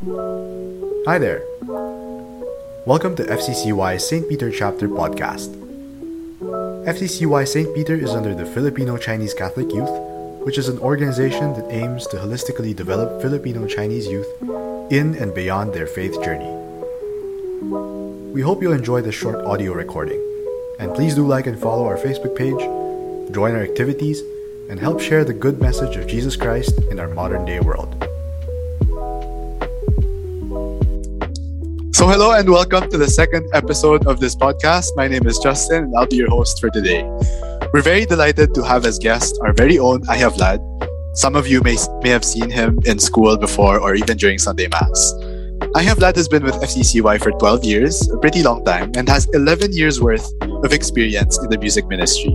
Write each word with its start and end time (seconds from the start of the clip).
Hi 0.00 1.18
there. 1.18 1.44
Welcome 2.86 3.16
to 3.16 3.22
FCCY 3.22 4.00
St. 4.00 4.26
Peter 4.30 4.50
Chapter 4.50 4.88
Podcast. 4.88 5.54
FCCY 6.86 7.46
St. 7.46 7.74
Peter 7.74 7.96
is 7.96 8.08
under 8.08 8.34
the 8.34 8.46
Filipino 8.46 8.96
Chinese 8.96 9.34
Catholic 9.34 9.70
Youth, 9.74 9.90
which 10.46 10.56
is 10.56 10.70
an 10.70 10.78
organization 10.78 11.52
that 11.52 11.70
aims 11.70 12.06
to 12.06 12.16
holistically 12.16 12.74
develop 12.74 13.20
Filipino 13.20 13.66
Chinese 13.66 14.06
youth 14.06 14.26
in 14.90 15.16
and 15.16 15.34
beyond 15.34 15.74
their 15.74 15.86
faith 15.86 16.14
journey. 16.24 16.48
We 18.32 18.40
hope 18.40 18.62
you'll 18.62 18.72
enjoy 18.72 19.02
this 19.02 19.14
short 19.14 19.44
audio 19.44 19.74
recording, 19.74 20.22
and 20.78 20.94
please 20.94 21.14
do 21.14 21.26
like 21.26 21.46
and 21.46 21.60
follow 21.60 21.84
our 21.84 21.98
Facebook 21.98 22.34
page, 22.34 22.60
join 23.34 23.54
our 23.54 23.62
activities, 23.62 24.22
and 24.70 24.80
help 24.80 24.98
share 24.98 25.26
the 25.26 25.34
good 25.34 25.60
message 25.60 25.96
of 25.96 26.06
Jesus 26.06 26.36
Christ 26.36 26.78
in 26.90 26.98
our 26.98 27.08
modern 27.08 27.44
day 27.44 27.60
world. 27.60 28.09
So, 32.00 32.08
hello 32.08 32.32
and 32.32 32.48
welcome 32.48 32.88
to 32.88 32.96
the 32.96 33.08
second 33.08 33.46
episode 33.52 34.06
of 34.06 34.20
this 34.20 34.34
podcast. 34.34 34.96
My 34.96 35.06
name 35.06 35.26
is 35.26 35.38
Justin 35.38 35.84
and 35.84 35.94
I'll 35.98 36.06
be 36.06 36.16
your 36.16 36.30
host 36.30 36.58
for 36.58 36.70
today. 36.70 37.02
We're 37.74 37.82
very 37.82 38.06
delighted 38.06 38.54
to 38.54 38.62
have 38.62 38.86
as 38.86 38.98
guest 38.98 39.38
our 39.42 39.52
very 39.52 39.78
own 39.78 40.00
Ahia 40.06 40.30
Vlad. 40.32 40.60
Some 41.14 41.36
of 41.36 41.46
you 41.46 41.60
may, 41.60 41.76
may 42.02 42.08
have 42.08 42.24
seen 42.24 42.48
him 42.48 42.78
in 42.86 42.98
school 42.98 43.36
before 43.36 43.78
or 43.78 43.94
even 43.96 44.16
during 44.16 44.38
Sunday 44.38 44.66
Mass. 44.68 45.12
Ahia 45.76 45.94
Vlad 45.94 46.16
has 46.16 46.26
been 46.26 46.42
with 46.42 46.54
FCCY 46.54 47.22
for 47.22 47.32
12 47.32 47.64
years, 47.64 48.08
a 48.08 48.16
pretty 48.16 48.42
long 48.42 48.64
time, 48.64 48.90
and 48.96 49.06
has 49.06 49.28
11 49.34 49.74
years 49.74 50.00
worth 50.00 50.26
of 50.40 50.72
experience 50.72 51.36
in 51.36 51.50
the 51.50 51.58
music 51.58 51.86
ministry. 51.86 52.34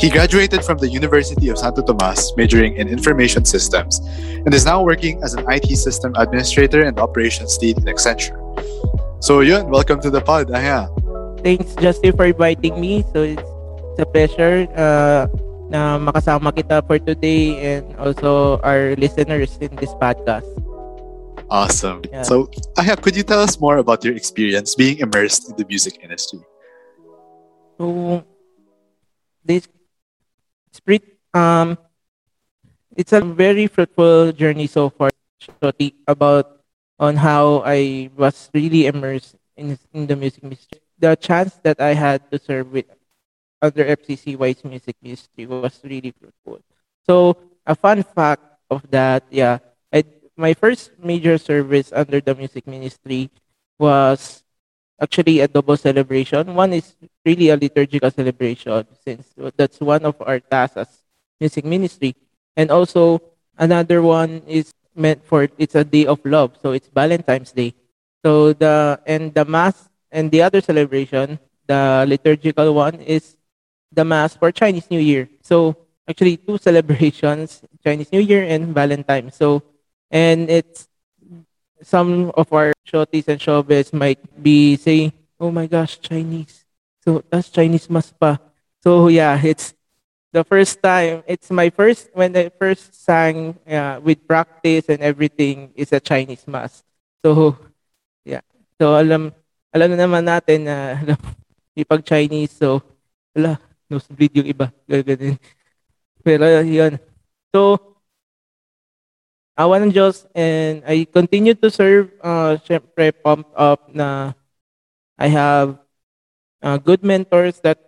He 0.00 0.08
graduated 0.08 0.64
from 0.64 0.78
the 0.78 0.88
University 0.88 1.50
of 1.50 1.58
Santo 1.58 1.82
Tomas, 1.82 2.32
majoring 2.38 2.78
in 2.78 2.88
information 2.88 3.44
systems, 3.44 3.98
and 4.26 4.54
is 4.54 4.64
now 4.64 4.82
working 4.82 5.22
as 5.22 5.34
an 5.34 5.44
IT 5.50 5.76
system 5.76 6.14
administrator 6.16 6.86
and 6.86 6.98
operations 6.98 7.58
lead 7.58 7.76
in 7.76 7.84
Accenture. 7.84 8.45
So 9.20 9.40
yun, 9.40 9.70
welcome 9.70 10.00
to 10.02 10.10
the 10.10 10.20
pod, 10.20 10.52
Aya. 10.52 10.86
Thanks 11.42 11.74
Justin 11.76 12.16
for 12.16 12.26
inviting 12.26 12.80
me. 12.80 13.02
So 13.12 13.22
it's, 13.22 13.42
it's 13.42 14.00
a 14.00 14.06
pleasure 14.06 14.68
uh, 14.76 15.26
na 15.72 15.98
makasama 15.98 16.52
kita 16.52 16.86
for 16.86 16.98
today 16.98 17.56
and 17.58 17.96
also 17.96 18.60
our 18.60 18.94
listeners 18.96 19.56
in 19.58 19.74
this 19.76 19.90
podcast. 19.96 20.46
Awesome. 21.48 22.02
Yeah. 22.12 22.22
So, 22.22 22.50
Aya, 22.76 22.96
could 22.96 23.16
you 23.16 23.22
tell 23.22 23.40
us 23.40 23.58
more 23.58 23.78
about 23.78 24.04
your 24.04 24.14
experience 24.14 24.74
being 24.74 24.98
immersed 24.98 25.48
in 25.48 25.56
the 25.56 25.64
music 25.64 25.98
industry? 26.02 26.40
So 27.78 28.22
this 29.44 29.68
it's 30.70 30.80
pretty, 30.80 31.16
um 31.32 31.78
it's 32.96 33.12
a 33.12 33.20
very 33.20 33.66
fruitful 33.66 34.32
journey 34.32 34.66
so 34.66 34.90
far 34.90 35.10
about 36.08 36.55
on 36.98 37.16
how 37.16 37.62
I 37.64 38.10
was 38.16 38.50
really 38.54 38.86
immersed 38.86 39.36
in 39.56 39.78
in 39.92 40.06
the 40.06 40.16
music 40.16 40.42
ministry. 40.42 40.80
The 40.98 41.16
chance 41.16 41.58
that 41.62 41.80
I 41.80 41.92
had 41.94 42.30
to 42.30 42.38
serve 42.38 42.72
with 42.72 42.86
under 43.62 43.84
FCCY's 43.84 44.64
music 44.64 44.96
ministry 45.02 45.46
was 45.46 45.80
really 45.84 46.12
fruitful. 46.12 46.60
So 47.04 47.36
a 47.66 47.74
fun 47.74 48.02
fact 48.02 48.42
of 48.70 48.88
that, 48.90 49.24
yeah, 49.30 49.58
I, 49.92 50.04
my 50.36 50.54
first 50.54 50.92
major 51.02 51.38
service 51.38 51.92
under 51.92 52.20
the 52.20 52.34
music 52.34 52.66
ministry 52.66 53.30
was 53.78 54.42
actually 55.00 55.40
a 55.40 55.48
double 55.48 55.76
celebration. 55.76 56.54
One 56.54 56.72
is 56.72 56.94
really 57.24 57.50
a 57.50 57.56
liturgical 57.56 58.10
celebration 58.10 58.86
since 59.04 59.28
that's 59.56 59.80
one 59.80 60.04
of 60.04 60.16
our 60.20 60.40
tasks 60.40 60.76
as 60.76 60.88
music 61.40 61.64
ministry. 61.64 62.14
And 62.56 62.70
also 62.70 63.20
another 63.58 64.02
one 64.02 64.42
is 64.46 64.72
meant 64.96 65.24
for 65.24 65.48
it's 65.58 65.74
a 65.74 65.84
day 65.84 66.06
of 66.06 66.20
love. 66.24 66.56
So 66.62 66.72
it's 66.72 66.88
Valentine's 66.88 67.52
Day. 67.52 67.74
So 68.24 68.52
the 68.52 69.00
and 69.06 69.32
the 69.34 69.44
mass 69.44 69.88
and 70.10 70.30
the 70.30 70.42
other 70.42 70.60
celebration, 70.60 71.38
the 71.66 72.04
liturgical 72.08 72.74
one 72.74 73.00
is 73.00 73.36
the 73.92 74.04
mass 74.04 74.36
for 74.36 74.50
Chinese 74.50 74.90
New 74.90 75.00
Year. 75.00 75.28
So 75.42 75.76
actually 76.08 76.36
two 76.38 76.58
celebrations, 76.68 77.62
Chinese 77.84 78.10
New 78.12 78.20
Year 78.20 78.44
and 78.44 78.74
Valentine. 78.74 79.30
So 79.30 79.62
and 80.10 80.50
it's 80.50 80.88
some 81.82 82.32
of 82.34 82.52
our 82.52 82.72
shotis 82.86 83.28
and 83.28 83.40
showbiz 83.40 83.92
might 83.92 84.20
be 84.42 84.76
saying, 84.76 85.12
"Oh 85.38 85.50
my 85.50 85.66
gosh, 85.66 86.00
Chinese." 86.00 86.64
So 87.04 87.22
that's 87.30 87.50
Chinese 87.50 87.88
mas 87.90 88.10
pa. 88.10 88.38
So 88.82 89.08
yeah, 89.08 89.38
it's 89.38 89.75
the 90.36 90.44
first 90.44 90.84
time. 90.84 91.24
It's 91.24 91.48
my 91.48 91.72
first 91.72 92.12
when 92.12 92.36
I 92.36 92.52
first 92.52 92.92
sang 92.92 93.56
uh, 93.64 94.04
with 94.04 94.20
practice 94.28 94.92
and 94.92 95.00
everything 95.00 95.72
is 95.72 95.96
a 95.96 96.00
Chinese 96.00 96.44
mass. 96.44 96.84
So 97.24 97.56
yeah, 98.20 98.44
so 98.76 99.00
alam 99.00 99.32
alam 99.72 99.96
na 99.96 100.04
naman 100.04 100.28
natin 100.28 100.68
na 100.68 100.76
alam, 101.00 102.04
Chinese 102.04 102.52
so 102.52 102.84
wala 103.32 103.56
nosebleed 103.88 104.36
yung 104.36 104.48
iba 104.52 104.68
gaganin. 104.84 105.40
Pero 106.20 106.44
yun. 106.60 107.00
So 107.48 107.80
awa 109.56 109.80
ng 109.80 109.88
Diyos 109.88 110.28
and 110.36 110.84
I 110.84 111.08
continue 111.08 111.56
to 111.56 111.72
serve 111.72 112.12
uh 112.20 112.60
syempre 112.60 113.08
pumped 113.08 113.56
up 113.56 113.88
na 113.88 114.36
I 115.16 115.32
have 115.32 115.80
uh, 116.60 116.76
good 116.76 117.00
mentors 117.00 117.56
that 117.64 117.80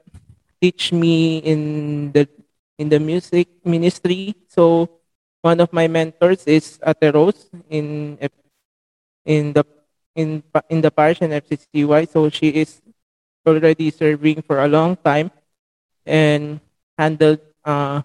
teach 0.65 0.97
me 0.97 1.45
in 1.45 1.61
the 2.17 2.38
in 2.79 2.89
the 2.89 2.99
music 3.01 3.49
ministry 3.65 4.35
so 4.49 4.89
one 5.43 5.61
of 5.61 5.73
my 5.73 5.87
mentors 5.89 6.45
is 6.47 6.79
Ate 6.87 7.13
Rose 7.15 7.51
in 7.71 8.19
in 9.25 9.53
the 9.53 9.65
in 10.15 10.43
in 10.69 10.81
the 10.81 10.91
parish 10.91 11.23
in 11.23 11.33
FCCY 11.33 12.05
so 12.09 12.29
she 12.31 12.49
is 12.49 12.81
already 13.47 13.91
serving 13.91 14.43
for 14.43 14.61
a 14.63 14.69
long 14.69 14.97
time 14.97 15.31
and 16.07 16.61
handled 16.99 17.41
uh, 17.65 18.03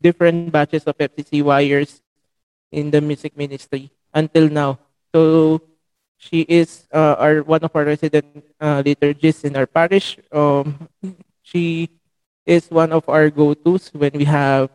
different 0.00 0.40
batches 0.40 0.84
of 0.84 0.96
FCCYers 0.98 2.00
in 2.72 2.90
the 2.90 3.00
music 3.00 3.36
ministry 3.36 3.90
until 4.14 4.48
now. 4.48 4.78
So 5.14 5.60
she 6.18 6.42
is 6.48 6.86
uh, 6.92 7.16
our 7.18 7.42
one 7.42 7.64
of 7.64 7.74
our 7.74 7.84
resident 7.84 8.44
uh, 8.60 8.82
liturgists 8.82 9.44
in 9.44 9.56
our 9.56 9.66
parish. 9.66 10.18
Um, 10.32 10.88
she 11.42 11.88
is 12.48 12.70
one 12.72 12.92
of 12.92 13.04
our 13.08 13.30
go-tos 13.30 13.92
when 13.92 14.12
we 14.16 14.24
have 14.24 14.70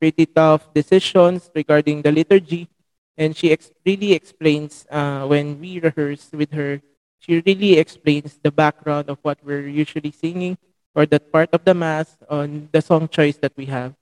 pretty 0.00 0.26
tough 0.26 0.72
decisions 0.74 1.50
regarding 1.54 2.02
the 2.02 2.12
liturgy, 2.12 2.68
and 3.16 3.36
she 3.36 3.52
ex- 3.52 3.70
really 3.86 4.12
explains 4.12 4.86
uh, 4.90 5.26
when 5.26 5.58
we 5.60 5.80
rehearse 5.80 6.30
with 6.32 6.52
her. 6.52 6.80
She 7.18 7.42
really 7.46 7.78
explains 7.78 8.38
the 8.42 8.50
background 8.50 9.10
of 9.10 9.18
what 9.22 9.38
we're 9.44 9.68
usually 9.68 10.12
singing 10.12 10.58
or 10.94 11.06
that 11.06 11.32
part 11.32 11.50
of 11.52 11.64
the 11.64 11.74
mass 11.74 12.16
on 12.30 12.68
the 12.72 12.80
song 12.82 13.08
choice 13.08 13.36
that 13.38 13.52
we 13.56 13.66
have. 13.66 13.94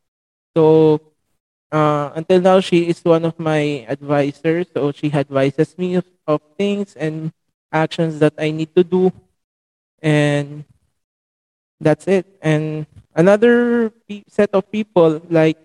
So 0.56 1.00
uh, 1.72 2.12
until 2.14 2.40
now, 2.40 2.60
she 2.60 2.88
is 2.88 3.04
one 3.04 3.24
of 3.24 3.38
my 3.38 3.86
advisors. 3.88 4.68
So 4.74 4.92
she 4.92 5.12
advises 5.12 5.76
me 5.78 5.96
of, 5.96 6.04
of 6.26 6.40
things 6.58 6.96
and 6.96 7.32
actions 7.72 8.18
that 8.20 8.34
I 8.38 8.50
need 8.50 8.74
to 8.76 8.84
do. 8.84 9.12
And 10.02 10.64
that's 11.80 12.06
it. 12.06 12.26
And 12.42 12.86
another 13.14 13.90
pe- 14.08 14.24
set 14.28 14.50
of 14.52 14.70
people 14.70 15.20
like 15.28 15.58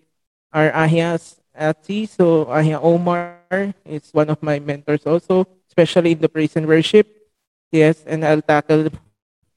our 0.53 0.71
Ahias 0.71 1.39
Ati. 1.55 2.05
So 2.05 2.45
Ahia 2.45 2.79
Omar 2.81 3.37
is 3.85 4.09
one 4.11 4.29
of 4.29 4.41
my 4.41 4.59
mentors 4.59 5.05
also, 5.05 5.45
especially 5.67 6.13
in 6.13 6.19
the 6.19 6.29
praise 6.29 6.55
and 6.55 6.67
worship. 6.67 7.07
Yes, 7.71 8.03
and 8.05 8.23
I'll 8.25 8.41
tackle. 8.43 8.89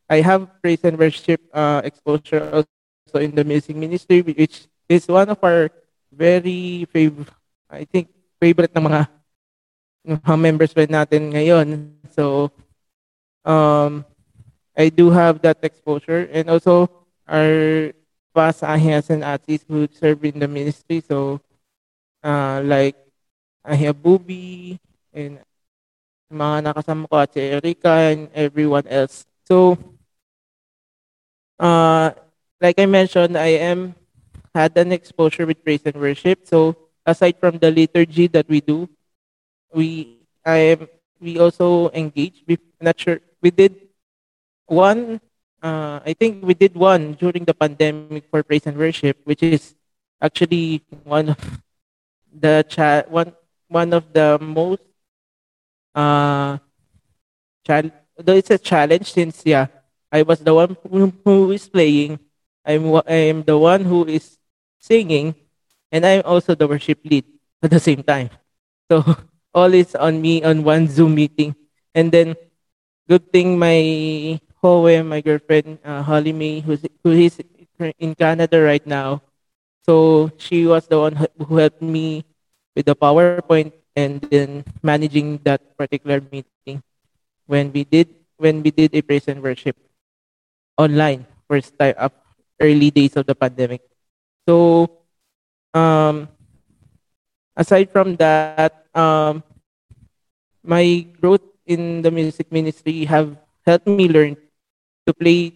I 0.08 0.20
have 0.20 0.46
praise 0.62 0.84
and 0.84 0.98
worship 0.98 1.40
uh, 1.52 1.82
exposure 1.84 2.44
also 2.52 3.18
in 3.18 3.34
the 3.34 3.44
music 3.44 3.76
ministry, 3.76 4.22
which 4.22 4.68
is 4.88 5.08
one 5.08 5.30
of 5.30 5.38
our 5.42 5.70
very 6.12 6.86
fav- 6.94 7.26
I 7.70 7.84
think 7.84 8.08
favorite 8.38 8.70
ng 8.76 8.86
mga 8.86 9.00
mga 10.04 10.34
members 10.38 10.72
pa 10.76 10.84
natin 10.86 11.32
ngayon. 11.32 11.68
So 12.12 12.52
um 13.42 14.04
I 14.76 14.88
do 14.88 15.10
have 15.10 15.40
that 15.42 15.58
exposure 15.62 16.28
and 16.32 16.50
also 16.50 16.90
our 17.28 17.92
past 18.34 18.62
ahias 18.62 19.10
and 19.10 19.22
atis 19.24 19.64
who 19.68 19.86
serve 19.90 20.24
in 20.24 20.38
the 20.40 20.48
ministry. 20.48 21.00
So 21.00 21.40
uh 22.24 22.62
like 22.64 22.96
Ahia 23.66 23.92
Bubi 23.94 24.78
and 25.12 25.38
mga 26.32 26.70
nakasama 26.70 27.06
ko 27.10 27.16
at 27.22 27.34
Erika 27.36 27.92
and 28.12 28.28
everyone 28.34 28.86
else. 28.88 29.26
So 29.46 29.76
uh 31.58 32.10
like 32.60 32.78
I 32.78 32.86
mentioned, 32.86 33.36
I 33.36 33.58
am 33.60 33.94
had 34.54 34.76
an 34.78 34.92
exposure 34.92 35.46
with 35.46 35.62
praise 35.64 35.82
and 35.84 35.96
worship. 35.96 36.46
So 36.46 36.76
aside 37.06 37.36
from 37.38 37.58
the 37.58 37.70
liturgy 37.70 38.26
that 38.28 38.48
we 38.48 38.60
do, 38.60 38.88
we 39.74 40.18
I 40.44 40.76
am 40.78 40.88
we 41.20 41.38
also 41.38 41.90
engage. 41.90 42.44
We 42.46 42.58
not 42.80 42.98
sure 43.00 43.20
we 43.42 43.50
did 43.50 43.83
one. 44.66 45.20
Uh, 45.62 46.00
I 46.04 46.12
think 46.12 46.44
we 46.44 46.54
did 46.54 46.74
one 46.76 47.14
during 47.14 47.44
the 47.44 47.54
pandemic 47.54 48.28
for 48.30 48.42
praise 48.42 48.66
and 48.66 48.76
worship, 48.76 49.16
which 49.24 49.42
is 49.42 49.74
actually 50.20 50.82
one 51.04 51.30
of 51.30 51.40
the 52.32 52.64
chat 52.68 53.10
one 53.10 53.32
one 53.68 53.92
of 53.92 54.12
the 54.12 54.38
most 54.40 54.82
uh, 55.94 56.58
chal- 57.64 57.94
though 58.18 58.34
it's 58.36 58.50
a 58.50 58.58
challenge 58.58 59.12
since 59.12 59.42
yeah, 59.44 59.66
I 60.12 60.22
was 60.22 60.40
the 60.40 60.54
one 60.54 60.76
who, 60.88 61.12
who 61.24 61.52
is 61.52 61.68
playing. 61.68 62.18
I'm 62.64 62.94
I'm 63.06 63.42
the 63.42 63.58
one 63.58 63.84
who 63.84 64.06
is 64.06 64.38
singing, 64.80 65.34
and 65.92 66.04
I'm 66.06 66.22
also 66.24 66.54
the 66.54 66.66
worship 66.68 67.00
lead 67.04 67.24
at 67.62 67.70
the 67.70 67.80
same 67.80 68.02
time. 68.02 68.30
So 68.90 69.04
all 69.54 69.72
is 69.74 69.94
on 69.94 70.20
me 70.20 70.42
on 70.44 70.64
one 70.64 70.88
Zoom 70.88 71.14
meeting, 71.14 71.54
and 71.94 72.10
then 72.12 72.36
good 73.08 73.32
thing 73.32 73.58
my 73.58 74.40
Howe, 74.64 75.02
my 75.04 75.20
girlfriend 75.20 75.78
uh, 75.84 76.02
Holly 76.02 76.32
May, 76.32 76.60
who's 76.60 76.84
who 77.04 77.12
is 77.12 77.40
in 78.00 78.14
Canada 78.14 78.60
right 78.62 78.84
now. 78.86 79.22
So 79.86 80.30
she 80.38 80.66
was 80.66 80.88
the 80.88 80.98
one 81.00 81.16
who 81.16 81.56
helped 81.56 81.82
me 81.82 82.24
with 82.76 82.86
the 82.86 82.96
PowerPoint 82.96 83.72
and 83.96 84.20
then 84.22 84.64
managing 84.82 85.38
that 85.44 85.76
particular 85.76 86.20
meeting 86.32 86.82
when 87.46 87.72
we 87.72 87.84
did 87.84 88.08
when 88.36 88.62
we 88.62 88.70
did 88.70 88.94
a 88.94 89.02
praise 89.02 89.28
and 89.28 89.42
worship 89.42 89.76
online 90.78 91.26
first 91.48 91.78
time 91.78 91.94
up 91.98 92.12
early 92.60 92.90
days 92.90 93.16
of 93.16 93.26
the 93.26 93.34
pandemic. 93.34 93.82
So 94.48 94.88
um 95.74 96.28
aside 97.56 97.90
from 97.90 98.16
that 98.16 98.64
um 98.94 99.42
my 100.62 101.06
growth 101.20 101.44
in 101.66 102.02
the 102.02 102.10
music 102.10 102.50
ministry 102.52 103.04
have 103.04 103.36
helped 103.66 103.86
me 103.88 104.08
learn 104.08 104.36
to 105.06 105.14
play 105.14 105.52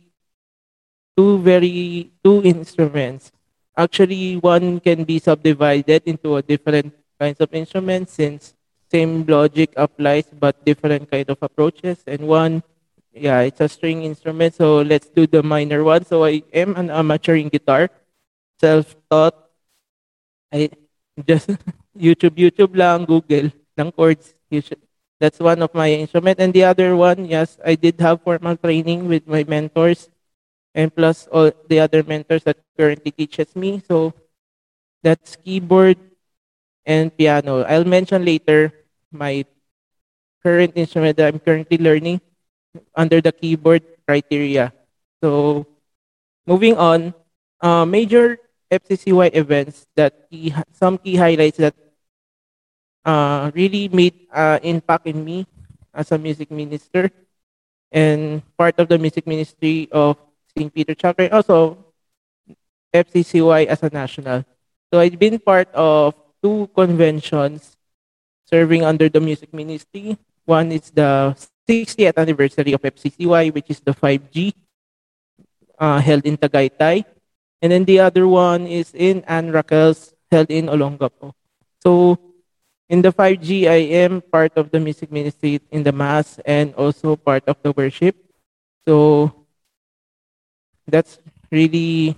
two 1.17 1.39
very 1.43 2.11
two 2.23 2.43
instruments. 2.43 3.33
Actually, 3.77 4.37
one 4.39 4.81
can 4.81 5.05
be 5.05 5.19
subdivided 5.19 6.03
into 6.07 6.37
a 6.37 6.43
different 6.43 6.95
kinds 7.19 7.41
of 7.41 7.53
instruments 7.55 8.15
since 8.15 8.55
same 8.91 9.25
logic 9.27 9.73
applies 9.77 10.27
but 10.33 10.65
different 10.65 11.11
kind 11.11 11.29
of 11.29 11.39
approaches. 11.43 12.03
And 12.07 12.27
one, 12.27 12.63
yeah, 13.13 13.41
it's 13.41 13.61
a 13.61 13.69
string 13.69 14.03
instrument. 14.03 14.55
So 14.55 14.83
let's 14.83 15.09
do 15.09 15.27
the 15.27 15.43
minor 15.43 15.85
one. 15.85 16.05
So 16.05 16.25
I 16.25 16.43
am 16.53 16.77
an 16.77 16.91
amateur 16.91 17.37
in 17.37 17.49
guitar, 17.49 17.91
self-taught. 18.61 19.35
I 20.53 20.71
just 21.27 21.51
YouTube, 21.99 22.39
YouTube 22.39 22.75
lang, 22.77 23.05
Google, 23.05 23.53
ng 23.77 23.93
chords. 23.93 24.35
You 24.51 24.63
should, 24.63 24.81
that's 25.21 25.39
one 25.39 25.63
of 25.63 25.75
my 25.75 25.91
instrument. 25.91 26.39
And 26.41 26.53
the 26.53 26.65
other 26.65 26.97
one, 26.97 27.27
yes, 27.27 27.59
I 27.65 27.75
did 27.75 28.01
have 28.01 28.23
formal 28.23 28.57
training 28.57 29.09
with 29.09 29.27
my 29.27 29.45
mentors 29.45 30.09
and 30.75 30.95
plus 30.95 31.27
all 31.33 31.51
the 31.69 31.81
other 31.81 32.03
mentors 32.03 32.45
that 32.45 32.59
currently 32.79 33.11
teaches 33.11 33.55
me. 33.57 33.83
So 33.87 34.15
that's 35.03 35.37
keyboard 35.37 35.99
and 36.87 37.15
piano. 37.17 37.63
I'll 37.65 37.85
mention 37.85 38.25
later 38.25 38.73
my 39.11 39.45
current 40.43 40.73
instrument 40.77 41.17
that 41.17 41.35
I'm 41.35 41.41
currently 41.41 41.79
learning 41.79 42.21
under 42.95 43.21
the 43.21 43.33
keyboard 43.33 43.83
criteria. 44.07 44.73
So 45.23 45.67
moving 46.47 46.77
on, 46.77 47.15
uh, 47.61 47.85
major 47.85 48.39
FCCY 48.71 49.35
events 49.35 49.87
that 49.97 50.31
key, 50.31 50.55
some 50.73 50.99
key 50.99 51.17
highlights 51.17 51.59
that 51.59 51.75
uh, 53.05 53.51
really 53.55 53.89
made 53.89 54.27
uh, 54.33 54.59
impact 54.63 55.07
in 55.07 55.25
me 55.25 55.47
as 55.95 56.13
a 56.13 56.19
music 56.19 56.51
minister 56.51 57.11
and 57.91 58.43
part 58.57 58.79
of 58.79 58.89
the 58.89 58.99
music 58.99 59.27
ministry 59.27 59.89
of 59.93 60.17
St. 60.57 60.73
Peter 60.73 60.95
Chapter 60.95 61.29
also 61.33 61.79
FCCY 62.93 63.67
as 63.67 63.83
a 63.83 63.91
national. 63.91 64.45
So 64.93 65.01
I've 65.01 65.19
been 65.19 65.39
part 65.39 65.69
of 65.75 66.15
two 66.43 66.69
conventions 66.75 67.77
serving 68.47 68.85
under 68.85 69.09
the 69.09 69.21
music 69.21 69.53
ministry. 69.53 70.17
One 70.45 70.73
is 70.73 70.91
the 70.91 71.37
60th 71.69 72.17
anniversary 72.17 72.73
of 72.73 72.81
FCCY, 72.81 73.53
which 73.53 73.69
is 73.69 73.81
the 73.81 73.93
5G 73.93 74.55
uh, 75.79 76.01
held 76.01 76.25
in 76.25 76.37
Tagaytay. 76.37 77.05
And 77.61 77.73
then 77.73 77.85
the 77.85 78.01
other 78.01 78.27
one 78.27 78.67
is 78.67 78.95
in 78.95 79.23
Ann 79.27 79.53
Raquel's 79.53 80.15
held 80.31 80.51
in 80.51 80.67
Olongapo. 80.67 81.33
So 81.83 82.17
in 82.89 83.03
the 83.03 83.13
5G, 83.13 83.69
I 83.69 84.01
am 84.05 84.21
part 84.21 84.57
of 84.57 84.71
the 84.71 84.81
music 84.81 85.13
ministry 85.13 85.61
in 85.71 85.83
the 85.83 85.93
mass 85.93 86.41
and 86.45 86.75
also 86.75 87.17
part 87.17 87.45
of 87.47 87.57
the 87.63 87.73
worship. 87.73 88.17
So 88.87 89.33
that's 90.87 91.19
really 91.51 92.17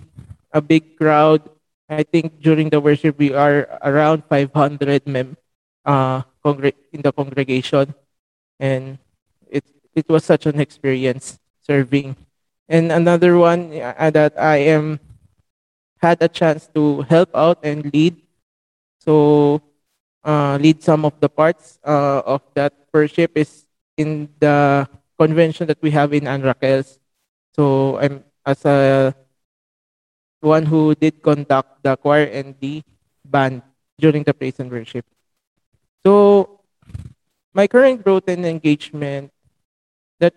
a 0.53 0.61
big 0.61 0.97
crowd. 0.97 1.43
I 1.89 2.05
think 2.05 2.41
during 2.41 2.71
the 2.71 2.81
worship 2.81 3.19
we 3.19 3.35
are 3.35 3.67
around 3.83 4.23
500 4.31 5.07
mem 5.07 5.37
uh, 5.85 6.23
in 6.93 7.03
the 7.03 7.13
congregation, 7.13 7.95
and 8.61 8.99
it 9.51 9.65
it 9.95 10.09
was 10.09 10.25
such 10.25 10.47
an 10.47 10.61
experience 10.61 11.39
serving. 11.67 12.15
And 12.69 12.93
another 12.93 13.37
one 13.39 13.75
uh, 13.75 14.11
that 14.15 14.39
I 14.39 14.71
am 14.71 15.01
had 15.99 16.23
a 16.23 16.29
chance 16.29 16.71
to 16.75 17.03
help 17.11 17.31
out 17.35 17.59
and 17.65 17.91
lead. 17.93 18.23
So 19.03 19.61
uh, 20.25 20.59
lead 20.61 20.83
some 20.83 21.05
of 21.05 21.19
the 21.21 21.29
parts 21.29 21.79
uh, 21.85 22.23
of 22.27 22.43
that 22.55 22.73
worship 22.93 23.33
is 23.37 23.67
in 23.97 24.29
the 24.41 24.87
convention 25.19 25.67
that 25.67 25.81
we 25.83 25.91
have 25.91 26.13
in 26.13 26.27
Ann 26.27 26.43
So 27.57 27.99
I'm 27.99 28.25
as 28.47 28.65
a 28.65 29.15
one 30.41 30.67
who 30.67 30.95
did 30.95 31.23
conduct 31.23 31.83
the 31.83 31.97
choir 31.97 32.25
and 32.25 32.55
the 32.61 32.83
band 33.25 33.63
during 33.99 34.23
the 34.23 34.35
praise 34.35 34.59
and 34.61 34.71
worship. 34.71 35.05
So 36.05 36.61
my 37.53 37.67
current 37.67 38.03
growth 38.05 38.29
and 38.29 38.45
engagement 38.47 39.33
that 40.21 40.35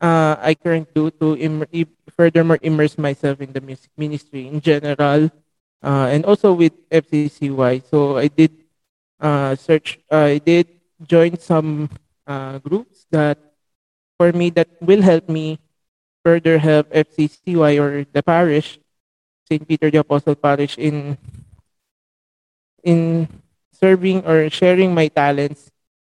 uh, 0.00 0.36
I 0.40 0.54
currently 0.54 0.92
do 0.94 1.10
to 1.20 1.36
Im- 1.38 1.66
furthermore 2.10 2.58
immerse 2.62 2.98
myself 2.98 3.40
in 3.40 3.52
the 3.52 3.60
music 3.60 3.90
ministry 3.96 4.46
in 4.48 4.60
general 4.60 5.30
uh, 5.82 6.06
and 6.10 6.24
also 6.24 6.52
with 6.52 6.72
FCCY. 6.90 7.80
So 7.80 8.16
I 8.18 8.28
did 8.28 8.52
uh, 9.20 9.56
search, 9.56 9.98
I 10.10 10.38
did 10.38 10.68
join 11.06 11.38
some 11.38 11.90
uh, 12.26 12.58
groups 12.58 13.06
that 13.10 13.38
for 14.18 14.32
me 14.32 14.50
that 14.50 14.68
will 14.80 15.02
help 15.02 15.28
me 15.28 15.58
further 16.24 16.58
help 16.58 16.90
FCCY 16.90 17.80
or 17.80 18.04
the 18.12 18.22
parish, 18.22 18.78
St. 19.48 19.66
Peter 19.66 19.90
the 19.90 20.04
Apostle 20.04 20.34
Parish 20.34 20.76
in 20.76 21.16
in 22.82 23.28
serving 23.72 24.26
or 24.26 24.50
sharing 24.50 24.94
my 24.94 25.08
talents 25.08 25.70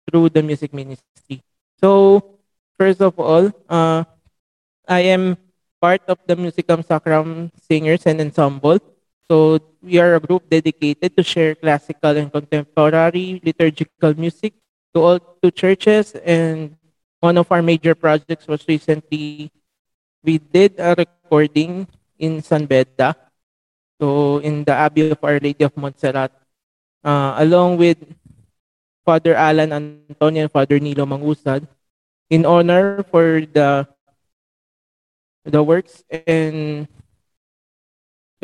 through 0.04 0.31
the 0.31 0.43
music 0.43 0.75
ministry. 0.75 1.43
So, 1.80 2.23
first 2.78 3.00
of 3.00 3.18
all, 3.18 3.50
uh, 3.68 4.04
I 4.87 5.14
am 5.14 5.38
part 5.80 6.02
of 6.06 6.18
the 6.26 6.35
Musicam 6.37 6.85
Sacram 6.85 7.50
Singers 7.59 8.06
and 8.06 8.21
Ensemble. 8.21 8.78
So, 9.31 9.61
we 9.83 9.99
are 9.99 10.14
a 10.17 10.21
group 10.21 10.49
dedicated 10.49 11.17
to 11.17 11.23
share 11.23 11.55
classical 11.55 12.17
and 12.17 12.31
contemporary 12.33 13.41
liturgical 13.43 14.14
music 14.14 14.55
to 14.95 14.99
all 15.00 15.19
to 15.19 15.50
churches. 15.50 16.14
And 16.25 16.76
one 17.21 17.38
of 17.38 17.50
our 17.50 17.62
major 17.62 17.95
projects 17.95 18.47
was 18.47 18.67
recently 18.69 19.50
we 20.23 20.38
did 20.38 20.79
a 20.79 20.95
recording 20.95 21.87
in 22.19 22.43
San 22.43 22.67
Beda, 22.67 23.14
so 24.00 24.38
in 24.38 24.62
the 24.62 24.73
Abbey 24.73 25.11
of 25.11 25.19
Our 25.23 25.38
Lady 25.43 25.64
of 25.67 25.75
Montserrat, 25.76 26.31
uh, 27.02 27.35
along 27.38 27.79
with 27.79 27.99
Father 29.05 29.35
Alan 29.35 29.75
Antonio 29.75 30.47
and 30.47 30.52
Father 30.52 30.79
Nilo 30.79 31.07
Mangusad, 31.07 31.67
in 32.31 32.47
honor 32.47 33.02
for 33.11 33.43
the 33.43 33.87
the 35.43 35.62
works 35.62 36.07
and 36.26 36.87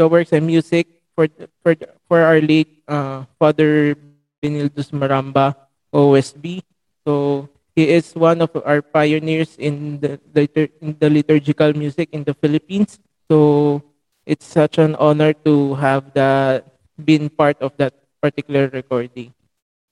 works 0.06 0.30
and 0.30 0.46
music 0.46 0.86
for 1.18 1.26
for 1.66 1.74
for 2.06 2.22
our 2.22 2.38
late 2.38 2.84
uh, 2.86 3.26
Father 3.42 3.98
Benildus 4.38 4.94
Maramba 4.94 5.58
OSB. 5.90 6.62
So 7.02 7.48
he 7.74 7.90
is 7.90 8.14
one 8.14 8.38
of 8.38 8.54
our 8.62 8.82
pioneers 8.82 9.58
in 9.58 9.98
the, 9.98 10.20
the 10.30 10.70
in 10.78 10.94
the 11.02 11.10
liturgical 11.10 11.74
music 11.74 12.14
in 12.14 12.22
the 12.22 12.34
Philippines. 12.38 13.02
So 13.26 13.82
it's 14.22 14.46
such 14.46 14.78
an 14.78 14.94
honor 15.02 15.32
to 15.42 15.74
have 15.80 16.14
that 16.14 16.68
been 16.94 17.26
part 17.30 17.58
of 17.58 17.74
that 17.78 17.94
particular 18.22 18.70
recording. 18.70 19.34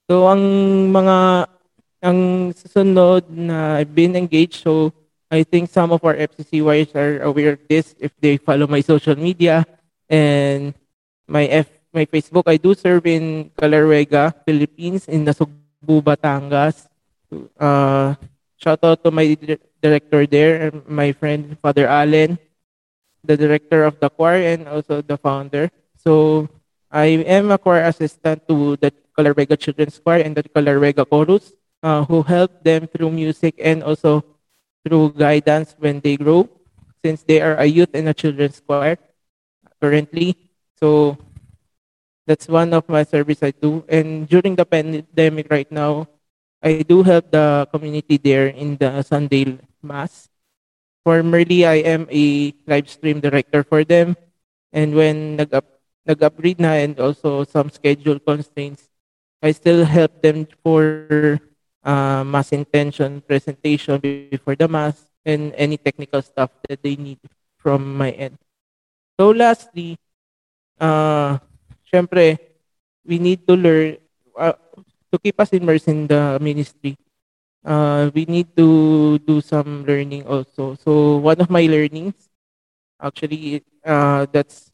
So 0.07 0.31
ang 0.31 0.43
mga 0.95 1.47
ang 1.99 2.19
susunod 2.55 3.27
na 3.27 3.81
I've 3.81 3.91
been 3.91 4.15
engaged 4.15 4.63
so 4.63 4.93
I 5.27 5.43
think 5.43 5.67
some 5.67 5.91
of 5.91 5.99
our 6.07 6.15
FCC 6.15 6.63
FCCYs 6.63 6.95
are 6.95 7.19
aware 7.27 7.59
of 7.59 7.61
this 7.67 7.91
if 7.99 8.15
they 8.23 8.37
follow 8.39 8.63
my 8.67 8.79
social 8.79 9.17
media 9.17 9.67
and 10.09 10.73
my 11.27 11.45
F 11.47 11.69
my 11.93 12.05
Facebook. 12.05 12.43
I 12.47 12.57
do 12.57 12.73
serve 12.73 13.05
in 13.07 13.51
Caleruega, 13.57 14.33
Philippines 14.45 15.07
in 15.07 15.25
Nasugbu, 15.25 16.01
Batangas. 16.01 16.87
Uh, 17.59 18.15
shout 18.57 18.83
out 18.83 19.03
to 19.03 19.11
my 19.11 19.35
director 19.81 20.25
there, 20.27 20.71
my 20.87 21.11
friend 21.11 21.57
Father 21.61 21.87
Allen, 21.87 22.37
the 23.23 23.37
director 23.37 23.83
of 23.83 23.99
the 23.99 24.09
choir 24.09 24.41
and 24.55 24.67
also 24.67 25.01
the 25.01 25.17
founder. 25.17 25.69
So 25.97 26.47
I 26.91 27.23
am 27.25 27.51
a 27.51 27.57
choir 27.57 27.83
assistant 27.83 28.47
to 28.47 28.77
the 28.77 28.91
Caleruega 29.17 29.59
Children's 29.59 29.99
Choir 29.99 30.21
and 30.21 30.35
the 30.35 30.43
Caleruega 30.43 31.03
Chorus. 31.07 31.53
uh, 31.83 32.05
who 32.05 32.21
help 32.23 32.63
them 32.63 32.87
through 32.87 33.11
music 33.11 33.55
and 33.59 33.83
also 33.83 34.23
through 34.85 35.11
guidance 35.13 35.75
when 35.79 35.99
they 35.99 36.17
grow, 36.17 36.49
since 37.03 37.23
they 37.23 37.41
are 37.41 37.55
a 37.55 37.65
youth 37.65 37.93
in 37.93 38.07
a 38.07 38.13
children's 38.13 38.59
choir 38.59 38.97
currently. 39.81 40.35
So 40.79 41.17
that's 42.27 42.47
one 42.47 42.73
of 42.73 42.87
my 42.89 43.03
service 43.03 43.41
I 43.41 43.51
do. 43.51 43.83
And 43.87 44.27
during 44.27 44.55
the 44.55 44.65
pandemic 44.65 45.47
right 45.49 45.71
now, 45.71 46.07
I 46.61 46.81
do 46.81 47.03
help 47.03 47.31
the 47.31 47.67
community 47.71 48.17
there 48.17 48.47
in 48.47 48.77
the 48.77 49.01
Sunday 49.03 49.57
Mass. 49.81 50.29
Formerly, 51.05 51.65
I 51.65 51.85
am 51.87 52.07
a 52.11 52.53
live 52.67 52.89
stream 52.89 53.21
director 53.21 53.63
for 53.63 53.85
them. 53.85 54.17
And 54.73 54.93
when 54.93 55.37
nag-up, 55.37 55.65
nag-upgrade 56.05 56.59
na 56.59 56.75
and 56.75 56.99
also 56.99 57.45
some 57.45 57.69
schedule 57.69 58.19
constraints, 58.19 58.89
I 59.41 59.51
still 59.53 59.85
help 59.85 60.21
them 60.21 60.47
for 60.63 61.39
uh, 61.85 62.23
mass 62.25 62.51
intention 62.51 63.21
presentation 63.21 64.01
before 64.01 64.59
the 64.59 64.67
mass 64.67 65.07
and 65.23 65.53
any 65.55 65.77
technical 65.77 66.21
stuff 66.21 66.51
that 66.67 66.83
they 66.83 66.95
need 66.97 67.19
from 67.55 67.95
my 67.95 68.11
end. 68.11 68.37
So 69.19 69.31
lastly, 69.31 69.97
uh, 70.79 71.37
syempre, 71.89 72.37
we 73.05 73.19
need 73.19 73.47
to 73.47 73.55
learn, 73.55 73.97
uh, 74.37 74.53
to 75.11 75.17
keep 75.19 75.39
us 75.39 75.53
immersed 75.53 75.87
in 75.87 76.07
the 76.07 76.37
ministry, 76.41 76.97
uh, 77.65 78.11
we 78.13 78.25
need 78.25 78.55
to 78.57 79.17
do 79.19 79.41
some 79.41 79.85
learning 79.85 80.25
also. 80.25 80.75
So 80.75 81.17
one 81.17 81.41
of 81.41 81.49
my 81.49 81.65
learnings, 81.65 82.29
actually, 83.01 83.63
uh, 83.85 84.27
that's 84.31 84.71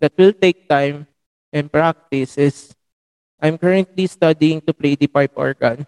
that 0.00 0.12
will 0.18 0.32
take 0.32 0.68
time 0.68 1.06
and 1.52 1.72
practice 1.72 2.38
is 2.38 2.74
I'm 3.40 3.58
currently 3.58 4.06
studying 4.06 4.60
to 4.62 4.74
play 4.74 4.96
the 4.96 5.06
pipe 5.06 5.32
organ. 5.36 5.86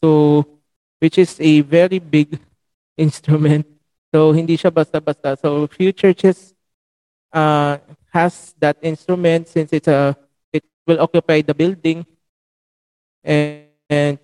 So, 0.00 0.60
which 1.00 1.18
is 1.18 1.40
a 1.40 1.62
very 1.62 1.98
big 1.98 2.38
instrument. 2.96 3.66
So, 4.14 4.32
hindi 4.32 4.56
siya 4.56 4.72
basta-basta. 4.72 5.36
So, 5.40 5.66
few 5.66 5.92
churches 5.92 6.54
uh, 7.32 7.78
has 8.12 8.54
that 8.60 8.76
instrument 8.82 9.48
since 9.48 9.72
it's 9.72 9.88
a 9.88 10.16
it 10.52 10.64
will 10.86 11.00
occupy 11.00 11.42
the 11.42 11.54
building. 11.54 12.06
And, 13.24 13.68
and 13.90 14.18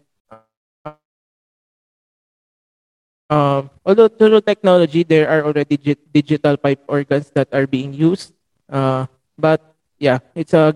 um, 3.30 3.70
although 3.84 4.08
through 4.08 4.40
technology 4.42 5.02
there 5.02 5.28
are 5.28 5.44
already 5.44 5.76
digital 6.12 6.56
pipe 6.56 6.80
organs 6.88 7.30
that 7.30 7.48
are 7.52 7.66
being 7.66 7.92
used. 7.92 8.32
Uh, 8.68 9.06
but 9.38 9.60
yeah 9.98 10.18
it's 10.34 10.54
a 10.54 10.74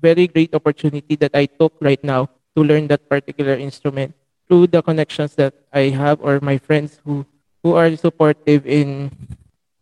very 0.00 0.26
great 0.26 0.54
opportunity 0.54 1.16
that 1.16 1.30
i 1.34 1.46
took 1.46 1.72
right 1.80 2.02
now 2.04 2.28
to 2.56 2.62
learn 2.62 2.86
that 2.86 3.08
particular 3.08 3.54
instrument 3.54 4.14
through 4.48 4.66
the 4.66 4.82
connections 4.82 5.34
that 5.34 5.54
i 5.72 5.88
have 5.92 6.20
or 6.20 6.40
my 6.40 6.58
friends 6.58 7.00
who 7.04 7.24
who 7.62 7.74
are 7.74 7.94
supportive 7.96 8.66
in 8.66 9.10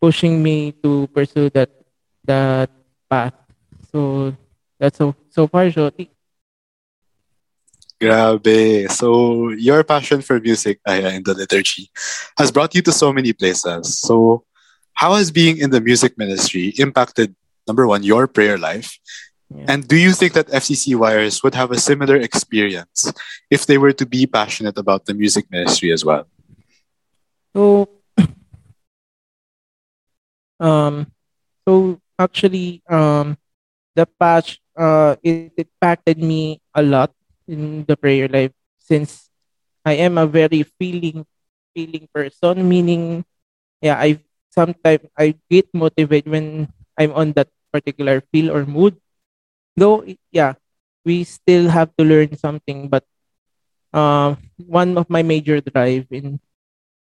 pushing 0.00 0.42
me 0.42 0.72
to 0.82 1.06
pursue 1.14 1.48
that 1.50 1.70
that 2.28 2.68
path 3.08 3.34
so 3.90 4.36
that's 4.78 4.98
so 4.98 5.14
so 5.30 5.48
far 5.48 5.66
Shoti. 5.72 6.12
Grabe. 8.00 8.88
So 8.90 9.50
your 9.50 9.82
passion 9.82 10.22
for 10.22 10.38
music 10.38 10.78
Aya, 10.86 11.10
in 11.10 11.24
the 11.24 11.34
liturgy 11.34 11.90
has 12.38 12.52
brought 12.52 12.74
you 12.74 12.82
to 12.82 12.92
so 12.92 13.12
many 13.12 13.32
places. 13.32 13.98
So 13.98 14.44
how 14.94 15.14
has 15.14 15.30
being 15.30 15.58
in 15.58 15.70
the 15.70 15.80
music 15.80 16.16
ministry 16.16 16.74
impacted 16.78 17.34
number 17.66 17.86
one, 17.86 18.02
your 18.02 18.26
prayer 18.26 18.56
life? 18.56 18.98
Yeah. 19.50 19.64
And 19.66 19.88
do 19.88 19.96
you 19.96 20.12
think 20.12 20.34
that 20.34 20.48
FCCYers 20.48 21.42
would 21.42 21.54
have 21.54 21.72
a 21.72 21.78
similar 21.80 22.16
experience 22.16 23.12
if 23.50 23.66
they 23.66 23.78
were 23.78 23.92
to 23.92 24.06
be 24.06 24.26
passionate 24.26 24.76
about 24.78 25.06
the 25.06 25.14
music 25.14 25.50
ministry 25.50 25.90
as 25.90 26.04
well? 26.04 26.28
So 27.56 27.88
um 30.60 31.10
so 31.66 32.00
actually 32.18 32.82
um 32.90 33.36
the 33.96 34.06
patch 34.18 34.60
uh 34.76 35.16
it 35.22 35.38
impacted 35.44 36.18
me 36.18 36.60
a 36.74 36.82
lot 36.82 37.12
in 37.48 37.84
the 37.86 37.96
prayer 37.96 38.28
life 38.28 38.52
since 38.78 39.30
I 39.84 39.94
am 40.02 40.18
a 40.18 40.26
very 40.26 40.62
feeling 40.78 41.24
feeling 41.74 42.08
person 42.12 42.68
meaning 42.68 43.24
yeah 43.80 43.98
I 43.98 44.20
sometimes 44.50 45.06
I 45.16 45.34
get 45.50 45.68
motivated 45.74 46.30
when 46.30 46.68
I'm 46.98 47.12
on 47.12 47.32
that 47.34 47.48
particular 47.72 48.20
feel 48.32 48.50
or 48.50 48.64
mood. 48.66 48.96
Though 49.76 50.04
yeah 50.32 50.54
we 51.04 51.24
still 51.24 51.68
have 51.70 51.94
to 51.96 52.04
learn 52.04 52.36
something 52.36 52.88
but 52.88 53.04
uh, 53.92 54.36
one 54.66 54.96
of 54.98 55.08
my 55.10 55.22
major 55.22 55.60
drive 55.60 56.06
in 56.10 56.40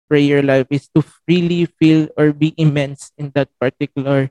prayer 0.08 0.42
life 0.42 0.66
is 0.70 0.88
to 0.94 1.02
really 1.28 1.66
feel 1.66 2.08
or 2.16 2.32
be 2.32 2.54
immense 2.56 3.12
in 3.18 3.30
that 3.34 3.48
particular 3.60 4.30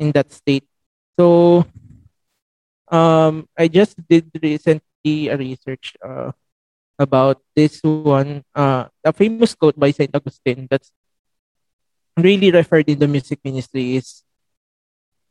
in 0.00 0.10
that 0.16 0.32
state 0.32 0.64
so 1.18 1.64
um 2.88 3.46
i 3.56 3.68
just 3.68 3.94
did 4.08 4.26
recently 4.42 5.28
a 5.28 5.36
research 5.36 5.94
uh, 6.02 6.32
about 7.00 7.40
this 7.56 7.80
one, 7.82 8.44
uh, 8.54 8.84
a 9.02 9.12
famous 9.16 9.56
quote 9.56 9.80
by 9.80 9.90
Saint 9.90 10.12
Augustine 10.12 10.68
that's 10.68 10.92
really 12.20 12.52
referred 12.52 12.92
in 12.92 13.00
the 13.00 13.08
music 13.08 13.40
ministry 13.42 13.96
is, 13.96 14.22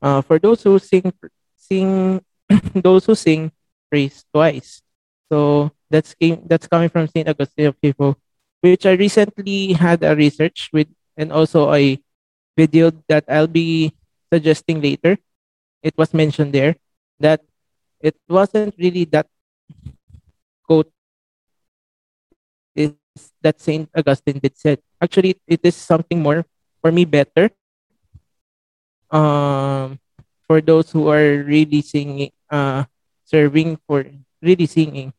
uh, 0.01 0.25
for 0.25 0.39
those 0.39 0.65
who 0.65 0.79
sing, 0.79 1.13
sing, 1.55 2.19
those 2.73 3.05
who 3.05 3.13
sing 3.13 3.53
praise 3.87 4.25
twice. 4.33 4.81
So 5.31 5.69
that's 5.93 6.15
came, 6.17 6.41
that's 6.49 6.65
coming 6.65 6.89
from 6.89 7.07
Saint 7.07 7.29
Augustine 7.29 7.67
of 7.67 7.77
Hippo, 7.79 8.17
which 8.61 8.87
I 8.87 8.97
recently 8.97 9.73
had 9.73 10.03
a 10.03 10.15
research 10.15 10.73
with, 10.73 10.89
and 11.15 11.31
also 11.31 11.71
a 11.71 12.01
video 12.57 12.89
that 13.07 13.25
I'll 13.29 13.45
be 13.47 13.93
suggesting 14.31 14.81
later. 14.81 15.17
It 15.83 15.93
was 15.97 16.13
mentioned 16.13 16.53
there 16.53 16.75
that 17.19 17.41
it 18.01 18.15
wasn't 18.27 18.75
really 18.77 19.05
that 19.11 19.27
quote 20.67 20.91
is 22.75 22.93
that 23.41 23.59
Saint 23.59 23.89
Augustine 23.95 24.39
did 24.39 24.57
said. 24.57 24.79
Actually, 25.01 25.35
it 25.47 25.59
is 25.63 25.75
something 25.75 26.21
more 26.21 26.45
for 26.81 26.91
me 26.91 27.05
better. 27.05 27.49
Um, 29.11 29.99
for 30.47 30.61
those 30.61 30.91
who 30.91 31.09
are 31.09 31.43
really 31.43 31.81
singing, 31.81 32.31
uh, 32.49 32.85
serving 33.25 33.77
for 33.87 34.05
really 34.41 34.65
singing. 34.65 35.13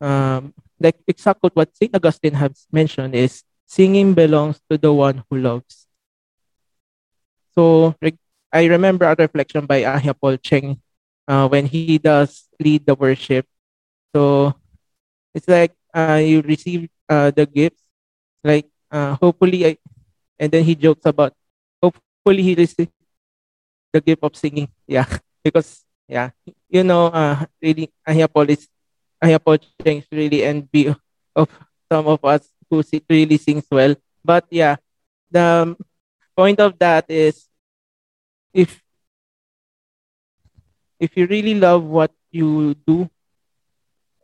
Um, 0.00 0.54
like 0.80 0.96
exact 1.06 1.40
quote 1.40 1.54
what 1.54 1.76
Saint 1.76 1.94
Augustine 1.94 2.34
has 2.34 2.66
mentioned 2.72 3.14
is 3.14 3.44
singing 3.66 4.14
belongs 4.14 4.60
to 4.70 4.78
the 4.78 4.92
one 4.92 5.22
who 5.28 5.38
loves. 5.38 5.86
So 7.54 7.94
I 8.52 8.66
remember 8.66 9.06
a 9.06 9.14
reflection 9.14 9.66
by 9.66 9.82
Ahia 9.82 10.14
Paul 10.14 10.36
Cheng 10.38 10.80
uh, 11.28 11.48
when 11.48 11.66
he 11.66 11.98
does 11.98 12.48
lead 12.58 12.86
the 12.86 12.94
worship. 12.94 13.46
So 14.14 14.54
it's 15.34 15.48
like 15.48 15.72
uh, 15.94 16.20
you 16.22 16.42
receive 16.42 16.88
uh, 17.08 17.30
the 17.30 17.46
gifts, 17.46 17.82
like 18.42 18.66
uh, 18.90 19.16
hopefully, 19.16 19.66
I, 19.66 19.78
and 20.38 20.50
then 20.50 20.64
he 20.64 20.74
jokes 20.74 21.06
about 21.06 21.34
hopefully 21.82 22.42
he 22.42 22.54
received 22.54 22.92
the 23.92 24.00
gift 24.00 24.22
of 24.22 24.36
singing. 24.36 24.68
Yeah, 24.86 25.06
because 25.44 25.84
yeah, 26.08 26.30
you 26.68 26.84
know, 26.84 27.06
uh, 27.08 27.44
really, 27.62 27.90
Paul 28.32 28.50
is 28.50 28.68
Paul 29.44 29.58
Cheng 29.82 30.04
really 30.10 30.42
envy 30.44 30.94
of 31.36 31.48
some 31.90 32.06
of 32.06 32.24
us 32.24 32.48
who 32.70 32.82
really 33.08 33.38
sings 33.38 33.66
well. 33.70 33.94
But 34.24 34.46
yeah, 34.50 34.76
the 35.30 35.76
point 36.36 36.60
of 36.60 36.78
that 36.78 37.06
is 37.08 37.49
if 38.52 38.82
if 40.98 41.16
you 41.16 41.26
really 41.26 41.54
love 41.54 41.84
what 41.84 42.12
you 42.30 42.74
do, 42.86 43.08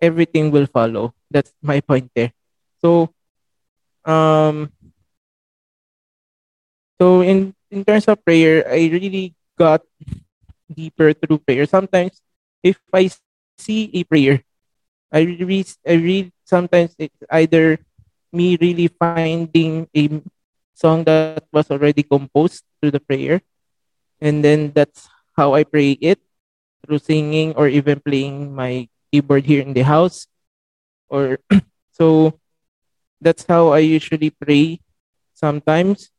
everything 0.00 0.50
will 0.50 0.66
follow. 0.66 1.14
That's 1.30 1.52
my 1.62 1.80
point 1.80 2.10
there. 2.14 2.32
So, 2.80 3.10
um, 4.04 4.70
so 7.00 7.22
in 7.22 7.54
in 7.70 7.84
terms 7.84 8.06
of 8.08 8.22
prayer, 8.24 8.66
I 8.68 8.88
really 8.92 9.34
got 9.58 9.82
deeper 10.72 11.12
through 11.12 11.38
prayer. 11.44 11.66
Sometimes, 11.66 12.20
if 12.62 12.78
I 12.92 13.10
see 13.58 13.90
a 13.94 14.04
prayer, 14.04 14.42
I 15.12 15.20
read, 15.22 15.66
I 15.86 15.94
read 15.94 16.32
sometimes 16.44 16.94
it's 16.98 17.16
either 17.30 17.78
me 18.32 18.56
really 18.60 18.88
finding 18.88 19.88
a 19.96 20.20
song 20.74 21.04
that 21.04 21.44
was 21.52 21.70
already 21.70 22.02
composed 22.02 22.64
through 22.80 22.92
the 22.92 23.00
prayer, 23.00 23.40
and 24.20 24.44
then 24.44 24.72
that's 24.74 25.08
how 25.36 25.54
I 25.54 25.64
pray 25.64 25.92
it 26.00 26.18
through 26.84 26.98
singing 26.98 27.54
or 27.54 27.68
even 27.68 28.00
playing 28.00 28.54
my 28.54 28.88
keyboard 29.12 29.44
here 29.44 29.62
in 29.62 29.74
the 29.74 29.82
house 29.82 30.26
or 31.08 31.38
so 31.92 32.38
that's 33.20 33.44
how 33.44 33.68
I 33.68 33.80
usually 33.80 34.30
pray 34.30 34.80
sometimes. 35.34 36.10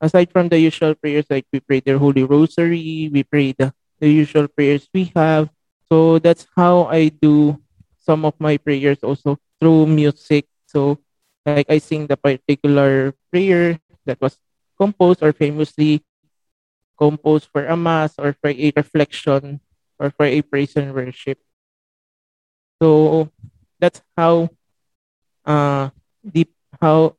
Aside 0.00 0.30
from 0.30 0.48
the 0.48 0.58
usual 0.58 0.94
prayers, 0.94 1.26
like 1.30 1.46
we 1.52 1.60
pray 1.60 1.80
the 1.80 1.98
Holy 1.98 2.24
Rosary, 2.24 3.08
we 3.12 3.22
pray 3.22 3.52
the, 3.52 3.72
the 4.00 4.08
usual 4.08 4.48
prayers 4.48 4.88
we 4.92 5.12
have. 5.16 5.48
So 5.88 6.18
that's 6.18 6.46
how 6.56 6.84
I 6.84 7.08
do 7.08 7.60
some 7.98 8.24
of 8.24 8.34
my 8.38 8.58
prayers 8.58 8.98
also 9.02 9.38
through 9.60 9.86
music. 9.86 10.46
So 10.66 10.98
like 11.46 11.66
I 11.70 11.78
sing 11.78 12.06
the 12.06 12.16
particular 12.16 13.14
prayer 13.32 13.78
that 14.04 14.20
was 14.20 14.36
composed 14.76 15.22
or 15.22 15.32
famously 15.32 16.02
composed 17.04 17.52
for 17.52 17.66
a 17.66 17.76
mass 17.76 18.18
or 18.18 18.32
for 18.40 18.50
a 18.50 18.72
reflection 18.76 19.60
or 19.98 20.10
for 20.10 20.26
a 20.26 20.42
praise 20.42 20.76
and 20.76 20.94
worship. 20.94 21.38
So 22.82 23.30
that's 23.80 24.02
how 24.16 24.50
uh 25.44 25.90
deep 26.24 26.52
how 26.80 27.16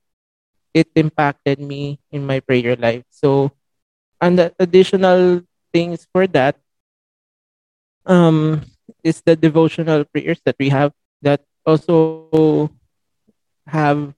it 0.74 0.90
impacted 0.96 1.60
me 1.60 2.00
in 2.12 2.26
my 2.26 2.40
prayer 2.40 2.76
life. 2.76 3.04
So 3.12 3.52
and 4.22 4.40
the 4.40 4.54
additional 4.60 5.44
things 5.74 6.08
for 6.14 6.28
that 6.34 6.58
um 8.06 8.62
is 9.04 9.22
the 9.26 9.36
devotional 9.36 10.06
prayers 10.06 10.42
that 10.46 10.56
we 10.60 10.70
have 10.70 10.94
that 11.22 11.42
also 11.66 12.70
have 13.68 14.14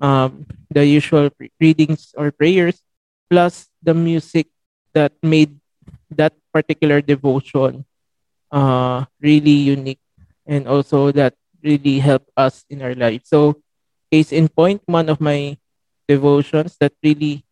um, 0.00 0.46
the 0.70 0.86
usual 0.86 1.30
readings 1.60 2.14
or 2.16 2.30
prayers 2.30 2.82
plus 3.30 3.68
the 3.82 3.94
music 3.94 4.48
that 4.94 5.12
made 5.22 5.58
that 6.10 6.32
particular 6.52 7.02
devotion 7.02 7.84
uh, 8.50 9.04
really 9.20 9.74
unique 9.74 10.00
and 10.46 10.68
also 10.68 11.10
that 11.10 11.34
really 11.62 11.98
helped 11.98 12.30
us 12.36 12.64
in 12.70 12.82
our 12.82 12.94
life. 12.94 13.22
So, 13.24 13.60
case 14.12 14.32
in 14.32 14.48
point, 14.48 14.82
one 14.86 15.08
of 15.08 15.20
my 15.20 15.58
devotions 16.06 16.76
that 16.78 16.92
really 17.02 17.44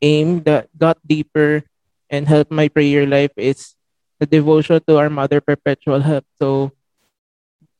aimed 0.00 0.44
that 0.44 0.70
got 0.76 0.98
deeper 1.06 1.62
and 2.08 2.28
helped 2.28 2.50
my 2.50 2.68
prayer 2.68 3.06
life 3.06 3.34
is 3.36 3.74
the 4.18 4.26
devotion 4.26 4.80
to 4.86 4.96
our 4.96 5.10
Mother 5.10 5.40
Perpetual 5.40 6.00
Help. 6.00 6.24
So, 6.38 6.72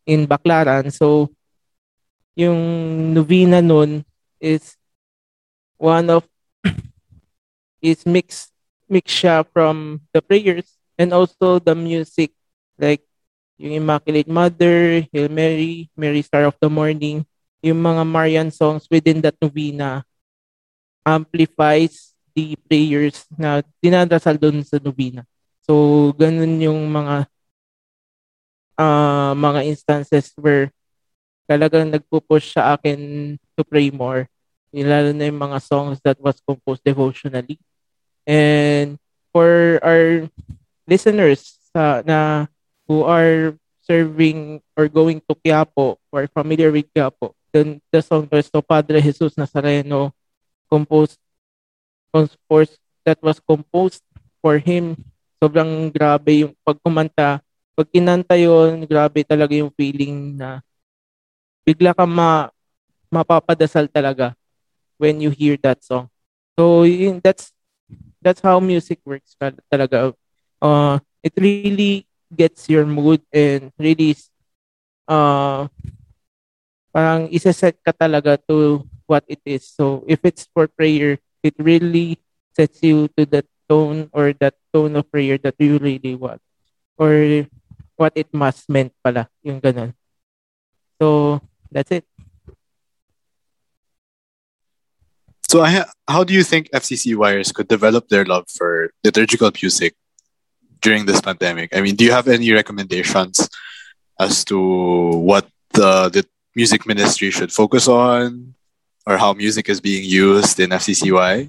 in 0.04 0.26
Baclaran, 0.26 0.92
so 0.92 1.30
yung 2.36 3.14
novena 3.16 3.64
nun 3.64 4.04
is 4.38 4.76
one 5.80 6.10
of 6.12 6.28
is 7.82 8.04
mixed 8.06 8.52
mix 8.86 9.10
siya 9.10 9.42
from 9.50 10.00
the 10.14 10.22
prayers 10.22 10.78
and 10.94 11.10
also 11.10 11.58
the 11.58 11.74
music 11.74 12.32
like 12.78 13.02
yung 13.56 13.82
Immaculate 13.82 14.28
Mother, 14.28 15.02
Hail 15.10 15.32
Mary, 15.32 15.88
Mary 15.96 16.20
Star 16.20 16.44
of 16.44 16.56
the 16.60 16.68
Morning, 16.68 17.24
yung 17.64 17.80
mga 17.80 18.02
Marian 18.04 18.50
songs 18.52 18.84
within 18.86 19.24
that 19.24 19.34
novena 19.40 20.04
amplifies 21.06 22.12
the 22.36 22.52
prayers 22.68 23.24
na 23.32 23.64
dinadasal 23.80 24.36
doon 24.36 24.60
sa 24.60 24.76
novena. 24.76 25.24
So, 25.64 26.12
ganun 26.14 26.60
yung 26.60 26.84
mga 26.92 27.26
uh, 28.76 29.32
mga 29.32 29.60
instances 29.66 30.36
where 30.36 30.68
talagang 31.48 31.88
nagpo-push 31.90 32.54
sa 32.54 32.76
akin 32.76 33.34
to 33.56 33.62
pray 33.64 33.88
more. 33.88 34.28
Lalo 34.84 35.14
na 35.14 35.30
yung 35.30 35.40
mga 35.40 35.58
songs 35.62 36.00
that 36.04 36.18
was 36.20 36.40
composed 36.42 36.84
devotionally. 36.84 37.56
And 38.26 38.98
for 39.32 39.78
our 39.80 40.26
listeners 40.84 41.56
uh, 41.72 42.02
na 42.04 42.50
who 42.88 43.06
are 43.06 43.54
serving 43.86 44.60
or 44.74 44.88
going 44.88 45.22
to 45.24 45.34
Quiapo 45.38 45.96
or 46.10 46.26
familiar 46.28 46.72
with 46.74 46.90
Quiapo, 46.90 47.32
then 47.54 47.80
the 47.92 48.02
song 48.02 48.26
to 48.26 48.60
Padre 48.60 49.00
Jesus 49.00 49.38
Nazareno 49.38 50.10
composed, 50.68 51.16
composed 52.12 52.76
that 53.06 53.22
was 53.22 53.38
composed 53.38 54.02
for 54.42 54.58
him 54.58 54.98
sobrang 55.36 55.92
grabe 55.92 56.42
yung 56.42 56.52
pag 56.64 56.80
kumanta. 56.80 57.40
Pag 57.76 57.88
kinanta 57.92 58.34
yun, 58.40 58.88
grabe 58.88 59.20
talaga 59.20 59.52
yung 59.52 59.70
feeling 59.76 60.34
na 60.34 60.64
bigla 61.60 61.92
ka 61.92 62.08
ma, 62.08 62.48
mapapadasal 63.12 63.86
talaga 63.92 64.32
when 64.98 65.20
you 65.20 65.30
hear 65.30 65.56
that 65.62 65.84
song. 65.84 66.08
So 66.58 66.82
yun, 66.84 67.20
that's 67.22 67.52
that's 68.20 68.40
how 68.40 68.60
music 68.60 69.00
works 69.04 69.36
talaga. 69.40 70.14
Uh, 70.60 70.98
it 71.22 71.32
really 71.36 72.06
gets 72.34 72.68
your 72.68 72.86
mood 72.86 73.22
and 73.32 73.70
really 73.78 74.16
uh, 75.06 75.68
parang 76.90 77.28
isa-set 77.30 77.76
ka 77.84 77.92
talaga 77.92 78.40
to 78.48 78.82
what 79.06 79.22
it 79.28 79.40
is. 79.44 79.68
So 79.68 80.02
if 80.08 80.24
it's 80.24 80.48
for 80.50 80.66
prayer, 80.66 81.18
it 81.44 81.54
really 81.58 82.18
sets 82.56 82.80
you 82.82 83.06
to 83.14 83.28
that 83.36 83.46
tone 83.68 84.08
or 84.16 84.32
that 84.40 84.54
tone 84.72 84.96
of 84.96 85.10
prayer 85.10 85.38
that 85.38 85.54
you 85.58 85.78
really 85.78 86.14
want 86.14 86.40
or 86.96 87.44
what 87.96 88.12
it 88.16 88.32
must 88.32 88.68
meant 88.70 88.92
pala 89.04 89.28
yung 89.44 89.60
ganun 89.60 89.92
so 90.96 91.40
that's 91.68 91.92
it 91.92 92.06
so 95.56 95.64
ha- 95.64 95.88
how 96.04 96.20
do 96.20 96.36
you 96.36 96.44
think 96.44 96.68
FCCYers 96.68 97.48
could 97.54 97.64
develop 97.64 98.12
their 98.12 98.28
love 98.28 98.44
for 98.52 98.92
liturgical 99.02 99.48
music 99.56 99.96
during 100.84 101.06
this 101.08 101.20
pandemic? 101.24 101.72
I 101.72 101.80
mean 101.80 101.96
do 101.96 102.04
you 102.04 102.12
have 102.12 102.28
any 102.28 102.52
recommendations 102.52 103.48
as 104.20 104.44
to 104.52 104.58
what 105.16 105.48
the, 105.72 106.12
the 106.12 106.28
music 106.54 106.84
ministry 106.84 107.30
should 107.30 107.52
focus 107.52 107.88
on 107.88 108.52
or 109.06 109.16
how 109.16 109.32
music 109.32 109.72
is 109.72 109.80
being 109.80 110.04
used 110.04 110.60
in 110.60 110.76
FCCY 110.76 111.48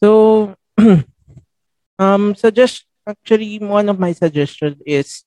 so 0.00 0.56
um, 1.98 2.34
suggest 2.34 2.86
actually 3.06 3.58
one 3.60 3.90
of 3.90 4.00
my 4.00 4.12
suggestions 4.12 4.80
is 4.86 5.24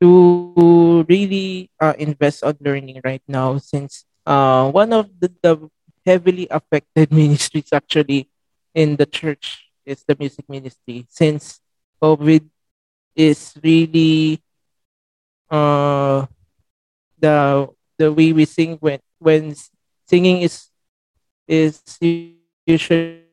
to 0.00 1.06
really 1.08 1.70
uh, 1.78 1.94
invest 1.96 2.42
on 2.42 2.58
learning 2.58 3.00
right 3.04 3.22
now 3.28 3.56
since 3.58 4.04
uh, 4.26 4.68
one 4.70 4.92
of 4.92 5.06
the, 5.20 5.30
the 5.42 5.70
heavily 6.06 6.46
affected 6.50 7.12
ministries 7.22 7.72
actually 7.72 8.30
in 8.74 8.96
the 8.96 9.06
church 9.06 9.66
is 9.84 10.04
the 10.06 10.16
music 10.18 10.46
ministry 10.48 11.06
since 11.10 11.60
COVID 12.02 12.46
is 13.14 13.54
really 13.62 14.42
uh, 15.50 16.26
the 17.18 17.68
the 17.98 18.12
way 18.12 18.32
we 18.32 18.44
sing 18.44 18.76
when 18.78 19.00
when 19.18 19.54
singing 20.06 20.42
is 20.42 20.68
is 21.48 21.80
usually 22.66 23.24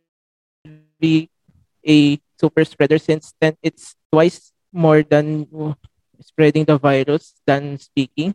a 1.84 2.18
super 2.40 2.64
spreader 2.64 2.98
since 2.98 3.34
then 3.42 3.58
it's 3.62 3.96
twice 4.12 4.54
more 4.72 5.04
than 5.04 5.46
spreading 6.22 6.66
the 6.66 6.78
virus 6.78 7.36
than 7.46 7.78
speaking. 7.78 8.34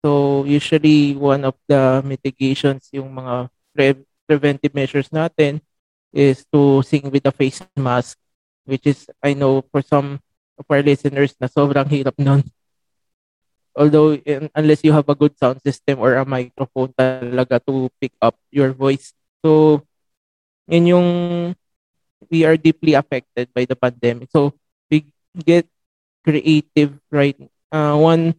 So 0.00 0.44
usually 0.48 1.14
one 1.14 1.44
of 1.44 1.54
the 1.68 2.00
mitigations 2.00 2.88
yung 2.90 3.12
mga 3.12 3.52
pre- 3.74 4.04
preventive 4.28 4.74
measures 4.74 5.08
natin 5.10 5.60
is 6.12 6.44
to 6.52 6.82
sing 6.82 7.10
with 7.10 7.26
a 7.26 7.34
face 7.34 7.62
mask 7.78 8.18
which 8.64 8.86
is 8.86 9.08
I 9.22 9.34
know 9.34 9.62
for 9.70 9.82
some 9.82 10.18
of 10.58 10.64
our 10.68 10.82
listeners 10.82 11.34
na 11.40 11.48
sobrang 11.48 11.88
hirap 11.88 12.14
nun. 12.20 12.44
Although 13.80 14.18
in, 14.22 14.50
unless 14.54 14.82
you 14.84 14.92
have 14.92 15.08
a 15.08 15.14
good 15.14 15.38
sound 15.38 15.62
system 15.62 15.98
or 15.98 16.14
a 16.14 16.26
microphone 16.26 16.92
talaga 16.94 17.58
to 17.66 17.88
pick 18.00 18.12
up 18.20 18.36
your 18.50 18.74
voice. 18.74 19.14
So 19.42 19.82
yun 20.68 20.86
yung 20.86 21.08
we 22.30 22.44
are 22.44 22.56
deeply 22.56 22.94
affected 22.94 23.48
by 23.54 23.64
the 23.64 23.74
pandemic. 23.74 24.28
So 24.30 24.54
we 24.90 25.06
get 25.34 25.66
creative, 26.24 26.98
right? 27.10 27.36
Uh, 27.72 27.96
one 27.96 28.34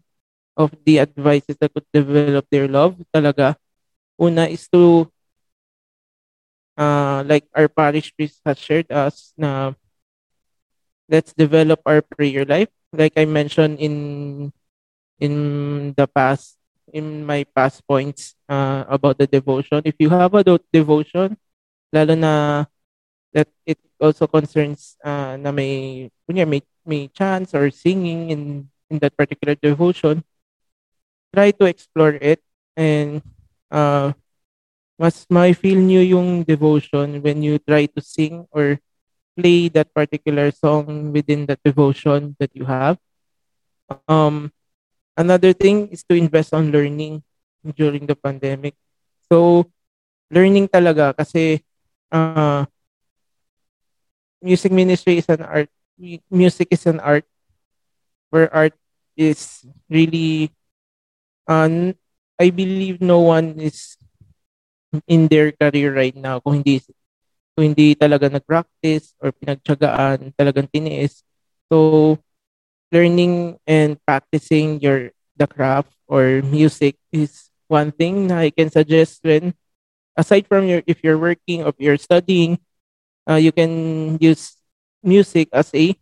of 0.55 0.71
the 0.85 0.99
advices 0.99 1.57
that 1.59 1.73
could 1.73 1.87
develop 1.91 2.45
their 2.51 2.67
love 2.67 2.95
talaga, 3.09 3.55
una 4.19 4.45
is 4.45 4.67
to, 4.69 5.09
uh, 6.77 7.23
like 7.27 7.45
our 7.55 7.67
parish 7.67 8.13
priest 8.15 8.41
has 8.45 8.57
shared 8.59 8.91
us 8.91 9.33
na 9.37 9.73
let's 11.09 11.33
develop 11.33 11.81
our 11.85 12.01
prayer 12.01 12.45
life. 12.45 12.69
Like 12.93 13.13
I 13.15 13.25
mentioned 13.25 13.79
in 13.79 14.51
in 15.19 15.33
the 15.95 16.07
past, 16.07 16.57
in 16.91 17.25
my 17.25 17.45
past 17.55 17.85
points 17.87 18.35
uh, 18.49 18.83
about 18.89 19.17
the 19.17 19.27
devotion. 19.27 19.81
If 19.85 19.95
you 19.99 20.09
have 20.09 20.33
a 20.33 20.43
devotion, 20.73 21.37
lalo 21.93 22.15
na 22.15 22.65
that 23.33 23.47
it 23.65 23.79
also 23.99 24.27
concerns 24.27 24.97
uh, 25.03 25.37
na 25.39 25.51
may 25.51 26.07
kunya 26.27 26.47
may 26.47 26.61
may 26.85 27.07
chance 27.11 27.53
or 27.55 27.69
singing 27.71 28.31
in 28.31 28.41
in 28.89 28.99
that 28.99 29.15
particular 29.15 29.55
devotion 29.55 30.23
try 31.33 31.51
to 31.51 31.65
explore 31.65 32.15
it 32.19 32.41
and 32.75 33.21
uh, 33.71 34.11
mas 35.01 35.25
may 35.33 35.57
feel 35.57 35.81
nyo 35.81 36.05
yung 36.05 36.45
devotion 36.45 37.17
when 37.25 37.41
you 37.41 37.57
try 37.57 37.89
to 37.89 37.97
sing 37.97 38.45
or 38.53 38.77
play 39.33 39.65
that 39.73 39.89
particular 39.89 40.53
song 40.53 41.09
within 41.09 41.49
that 41.49 41.57
devotion 41.65 42.37
that 42.37 42.53
you 42.53 42.69
have? 42.69 43.01
Um 44.05 44.53
another 45.17 45.57
thing 45.57 45.89
is 45.89 46.05
to 46.05 46.13
invest 46.13 46.53
on 46.53 46.69
learning 46.69 47.25
during 47.73 48.05
the 48.05 48.13
pandemic. 48.13 48.77
So 49.25 49.65
learning 50.29 50.69
talaga 50.69 51.17
kasi 51.17 51.65
uh, 52.13 52.69
music 54.41 54.71
ministry 54.71 55.17
is 55.17 55.27
an 55.29 55.41
art 55.41 55.69
music 56.29 56.69
is 56.69 56.85
an 56.85 57.01
art 57.01 57.25
where 58.29 58.49
art 58.53 58.73
is 59.17 59.65
really 59.89 60.49
uh, 61.49 61.93
I 62.41 62.49
believe 62.49 63.01
no 63.01 63.21
one 63.21 63.59
is 63.61 64.00
in 65.07 65.27
their 65.27 65.51
career 65.51 65.93
right 65.95 66.15
now 66.15 66.39
kung 66.39 66.61
hindi 66.61 66.83
kung 67.55 67.71
hindi 67.71 67.95
talaga 67.95 68.31
nag-practice 68.31 69.15
or 69.19 69.35
pinagtiyagaan, 69.35 70.31
talagang 70.39 70.71
tiniis. 70.71 71.23
So 71.71 72.19
learning 72.91 73.59
and 73.67 73.99
practicing 74.03 74.79
your 74.83 75.15
the 75.39 75.47
craft 75.47 75.91
or 76.07 76.43
music 76.43 76.99
is 77.11 77.49
one 77.71 77.91
thing 77.91 78.27
na 78.27 78.43
I 78.43 78.51
can 78.51 78.67
suggest 78.67 79.23
when 79.23 79.55
aside 80.15 80.47
from 80.47 80.67
your 80.67 80.83
if 80.87 81.03
you're 81.03 81.19
working 81.19 81.63
or 81.63 81.71
you're 81.79 81.99
studying, 81.99 82.59
uh, 83.27 83.39
you 83.39 83.51
can 83.51 84.15
use 84.19 84.59
music 85.03 85.47
as 85.55 85.71
a 85.73 85.95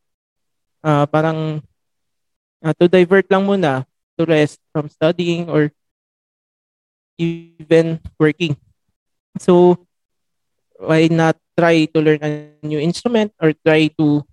uh, 0.83 1.05
parang 1.05 1.61
uh, 2.65 2.73
to 2.77 2.89
divert 2.89 3.29
lang 3.29 3.45
muna 3.45 3.85
to 4.17 4.25
rest 4.25 4.59
from 4.73 4.89
studying 4.89 5.49
or 5.49 5.71
even 7.19 7.99
working. 8.19 8.55
So 9.37 9.85
why 10.79 11.11
not 11.11 11.37
try 11.59 11.85
to 11.91 11.99
learn 11.99 12.23
a 12.23 12.31
new 12.63 12.79
instrument 12.79 13.35
or 13.37 13.53
try 13.53 13.91
to 13.99 14.23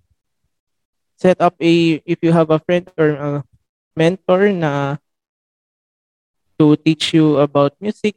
set 1.18 1.40
up 1.40 1.58
a 1.60 2.00
if 2.06 2.22
you 2.22 2.30
have 2.32 2.48
a 2.48 2.62
friend 2.62 2.86
or 2.96 3.10
a 3.18 3.30
mentor 3.96 4.52
na 4.52 4.96
to 6.56 6.76
teach 6.80 7.12
you 7.12 7.36
about 7.42 7.76
music 7.80 8.16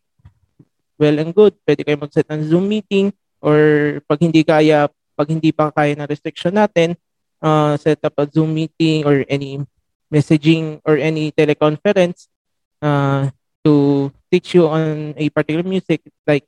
well 1.00 1.16
and 1.18 1.32
good. 1.32 1.56
Pwede 1.64 1.88
kayo 1.88 1.98
mag-set 2.00 2.28
ng 2.28 2.44
Zoom 2.48 2.68
meeting 2.68 3.12
or 3.40 4.00
pag 4.06 4.20
hindi 4.20 4.44
kaya 4.44 4.92
pag 5.16 5.28
hindi 5.32 5.52
pa 5.56 5.72
kaya 5.72 5.96
na 5.96 6.08
restriction 6.08 6.56
natin 6.56 6.96
uh, 7.40 7.76
set 7.80 8.04
up 8.04 8.16
a 8.20 8.28
Zoom 8.28 8.52
meeting 8.52 9.08
or 9.08 9.24
any 9.32 9.60
messaging 10.12 10.84
or 10.84 11.00
any 11.00 11.32
teleconference 11.32 12.28
uh, 12.84 13.32
to 13.64 14.08
teach 14.32 14.56
you 14.56 14.68
on 14.68 15.16
a 15.16 15.32
particular 15.32 15.64
music 15.64 16.04
like 16.28 16.44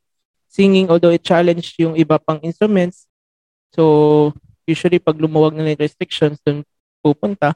singing 0.51 0.91
although 0.91 1.15
it 1.15 1.23
challenge 1.23 1.79
yung 1.79 1.95
iba 1.95 2.19
pang 2.19 2.43
instruments. 2.43 3.07
So 3.71 4.35
usually 4.67 4.99
pag 4.99 5.15
lumuwag 5.15 5.55
na 5.55 5.71
yung 5.71 5.79
restrictions 5.79 6.43
dun 6.43 6.67
pupunta. 6.99 7.55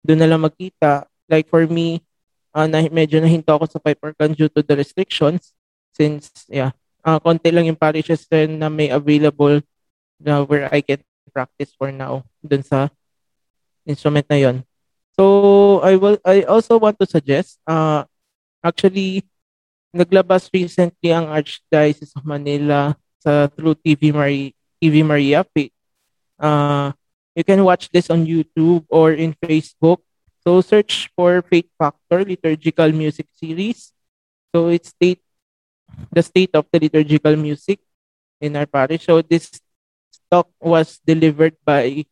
Doon 0.00 0.24
na 0.24 0.28
lang 0.32 0.40
magkita. 0.40 1.04
Like 1.28 1.52
for 1.52 1.68
me 1.68 2.00
uh, 2.56 2.64
na, 2.64 2.88
medyo 2.88 3.20
nahinto 3.20 3.52
ako 3.52 3.68
sa 3.68 3.78
pipe 3.78 4.00
organ 4.00 4.32
due 4.32 4.48
to 4.48 4.64
the 4.64 4.72
restrictions. 4.72 5.52
Since 5.92 6.48
yeah 6.48 6.72
uh, 7.04 7.18
konti 7.20 7.52
lang 7.52 7.68
yung 7.68 7.78
parishes 7.78 8.24
na 8.30 8.68
may 8.68 8.92
available 8.92 9.60
na 10.20 10.44
where 10.44 10.68
I 10.68 10.84
can 10.84 11.00
practice 11.32 11.72
for 11.76 11.94
now 11.94 12.26
dun 12.42 12.66
sa 12.66 12.90
instrument 13.86 14.26
na 14.26 14.36
yon 14.36 14.56
so 15.14 15.78
I 15.80 15.94
will 15.96 16.18
I 16.26 16.42
also 16.44 16.76
want 16.76 16.98
to 17.00 17.06
suggest 17.06 17.62
uh 17.64 18.04
actually 18.60 19.24
naglabas 19.90 20.46
recently 20.54 21.10
ang 21.10 21.26
Archdiocese 21.30 22.14
of 22.14 22.22
Manila 22.22 22.94
sa 23.20 23.50
through 23.50 23.76
TV 23.82 24.14
Maria 24.14 24.54
TV 24.80 25.04
Maria 25.04 25.44
uh, 26.40 26.90
you 27.36 27.44
can 27.44 27.62
watch 27.62 27.92
this 27.92 28.08
on 28.08 28.24
YouTube 28.24 28.84
or 28.88 29.12
in 29.12 29.36
Facebook. 29.38 30.00
So 30.40 30.60
search 30.64 31.12
for 31.14 31.44
Faith 31.44 31.68
Factor 31.76 32.24
liturgical 32.24 32.90
music 32.92 33.28
series. 33.36 33.92
So 34.50 34.72
it's 34.72 34.88
state 34.88 35.20
the 36.10 36.22
state 36.22 36.56
of 36.56 36.64
the 36.72 36.80
liturgical 36.80 37.36
music 37.36 37.78
in 38.40 38.56
our 38.56 38.66
parish. 38.66 39.04
So 39.04 39.20
this 39.20 39.52
talk 40.32 40.48
was 40.58 40.98
delivered 41.04 41.60
by 41.60 42.06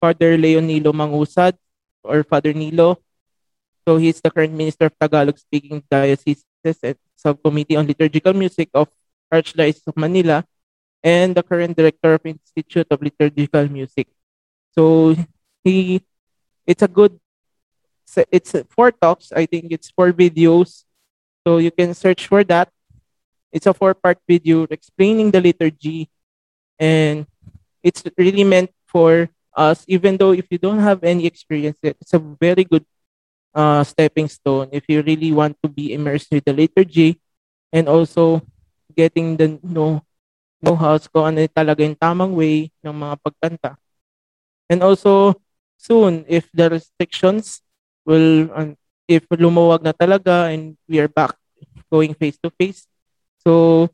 Father 0.00 0.38
Leonilo 0.38 0.94
Mangusad 0.94 1.58
or 2.04 2.22
Father 2.22 2.54
Nilo. 2.54 3.02
So 3.88 3.96
he's 3.96 4.20
the 4.20 4.30
current 4.30 4.54
minister 4.54 4.86
of 4.86 4.94
Tagalog 5.00 5.36
speaking 5.38 5.82
diocese 5.90 6.44
Subcommittee 7.16 7.76
on 7.76 7.86
Liturgical 7.86 8.32
Music 8.32 8.70
of 8.74 8.88
Archdiocese 9.32 9.86
of 9.86 9.96
Manila 9.96 10.44
and 11.02 11.34
the 11.34 11.42
current 11.42 11.76
director 11.76 12.14
of 12.14 12.20
Institute 12.24 12.86
of 12.90 13.02
Liturgical 13.02 13.68
Music. 13.68 14.08
So 14.72 15.16
he, 15.64 16.02
it's 16.66 16.82
a 16.82 16.88
good, 16.88 17.18
it's 18.30 18.54
four 18.70 18.92
talks. 18.92 19.32
I 19.32 19.46
think 19.46 19.70
it's 19.70 19.90
four 19.90 20.12
videos. 20.12 20.84
So 21.46 21.58
you 21.58 21.70
can 21.70 21.94
search 21.94 22.26
for 22.26 22.44
that. 22.44 22.68
It's 23.50 23.66
a 23.66 23.72
four-part 23.72 24.18
video 24.28 24.66
explaining 24.68 25.30
the 25.30 25.40
liturgy, 25.40 26.10
and 26.78 27.26
it's 27.82 28.04
really 28.18 28.44
meant 28.44 28.68
for 28.84 29.30
us. 29.56 29.84
Even 29.88 30.18
though 30.18 30.32
if 30.32 30.44
you 30.50 30.58
don't 30.58 30.80
have 30.80 31.02
any 31.02 31.24
experience, 31.24 31.78
it's 31.80 32.12
a 32.12 32.18
very 32.18 32.64
good 32.64 32.84
uh, 33.54 33.84
stepping 33.84 34.28
stone 34.28 34.68
if 34.72 34.84
you 34.88 35.02
really 35.02 35.32
want 35.32 35.56
to 35.62 35.68
be 35.68 35.92
immersed 35.92 36.28
with 36.32 36.44
the 36.44 36.52
liturgy 36.52 37.20
and 37.72 37.88
also 37.88 38.42
getting 38.96 39.36
the 39.36 39.60
know 39.62 40.02
know-how 40.58 40.98
kung 41.10 41.34
ano 41.34 41.46
talaga 41.46 41.86
yung 41.86 41.94
tamang 41.94 42.34
way 42.34 42.70
ng 42.82 42.94
mga 42.94 43.14
pagkanta. 43.22 43.70
And 44.66 44.82
also, 44.82 45.38
soon, 45.78 46.26
if 46.26 46.50
the 46.50 46.66
restrictions 46.66 47.62
will, 48.02 48.50
um, 48.52 48.74
if 49.06 49.22
lumuwag 49.30 49.86
na 49.86 49.94
talaga 49.94 50.50
and 50.50 50.74
we 50.90 50.98
are 50.98 51.08
back 51.08 51.38
going 51.88 52.12
face-to-face, 52.12 52.90
so 53.40 53.86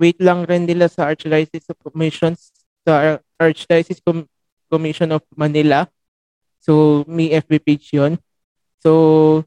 wait 0.00 0.16
lang 0.18 0.48
rin 0.48 0.64
nila 0.64 0.88
sa 0.88 1.12
Archdiocese 1.12 1.68
of 1.68 1.78
Commissions, 1.84 2.50
sa 2.82 3.20
Archdiocese 3.36 4.00
Com- 4.00 4.28
Commission 4.72 5.12
of 5.14 5.22
Manila. 5.36 5.86
So, 6.58 7.04
may 7.06 7.30
FB 7.30 7.62
page 7.62 7.94
yun. 7.94 8.18
So, 8.80 9.44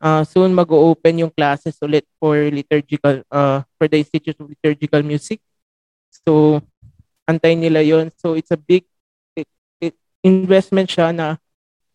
uh, 0.00 0.22
soon 0.24 0.54
mag-open 0.54 1.26
yung 1.26 1.32
classes 1.34 1.78
ulit 1.82 2.06
for 2.18 2.38
liturgical, 2.50 3.22
uh, 3.30 3.62
for 3.78 3.86
the 3.90 3.98
Institute 3.98 4.38
of 4.38 4.48
Liturgical 4.48 5.02
Music. 5.02 5.42
So, 6.10 6.62
antayin 7.28 7.60
nila 7.62 7.82
yon 7.82 8.10
So, 8.16 8.34
it's 8.34 8.50
a 8.50 8.58
big 8.58 8.86
it, 9.36 9.48
it, 9.82 9.94
investment 10.22 10.88
siya 10.88 11.14
na 11.14 11.36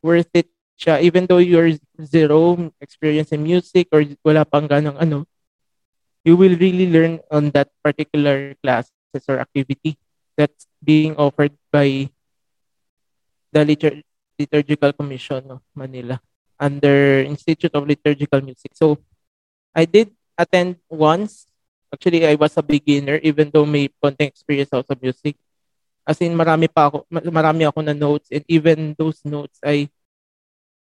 worth 0.04 0.30
it 0.36 0.52
siya. 0.78 1.02
Even 1.02 1.26
though 1.26 1.42
you're 1.42 1.76
zero 2.04 2.72
experience 2.82 3.32
in 3.32 3.44
music 3.44 3.88
or 3.92 4.04
wala 4.24 4.44
pang 4.46 4.68
ganong 4.68 5.00
ano, 5.00 5.26
you 6.24 6.36
will 6.36 6.56
really 6.56 6.88
learn 6.88 7.20
on 7.32 7.52
that 7.52 7.72
particular 7.84 8.56
classes 8.64 9.24
or 9.28 9.40
activity 9.40 10.00
that's 10.36 10.68
being 10.84 11.16
offered 11.16 11.52
by 11.72 12.10
the 13.52 13.62
Litur- 13.64 14.04
Liturgical 14.40 14.92
Commission 14.94 15.46
of 15.52 15.62
Manila 15.76 16.20
under 16.64 17.20
Institute 17.28 17.76
of 17.76 17.84
Liturgical 17.84 18.40
Music. 18.40 18.72
So 18.72 18.96
I 19.76 19.84
did 19.84 20.16
attend 20.40 20.80
once. 20.88 21.44
Actually, 21.92 22.24
I 22.24 22.40
was 22.40 22.56
a 22.56 22.64
beginner 22.64 23.20
even 23.20 23.52
though 23.52 23.68
may 23.68 23.92
konting 24.00 24.32
experience 24.32 24.72
ako 24.72 24.88
sa 24.88 24.96
music. 24.96 25.36
As 26.08 26.24
in, 26.24 26.32
marami 26.32 26.72
pa 26.72 26.88
ako, 26.88 27.04
marami 27.12 27.68
ako 27.68 27.80
na 27.84 27.92
notes 27.92 28.32
and 28.32 28.48
even 28.48 28.96
those 28.96 29.20
notes, 29.28 29.60
I 29.60 29.92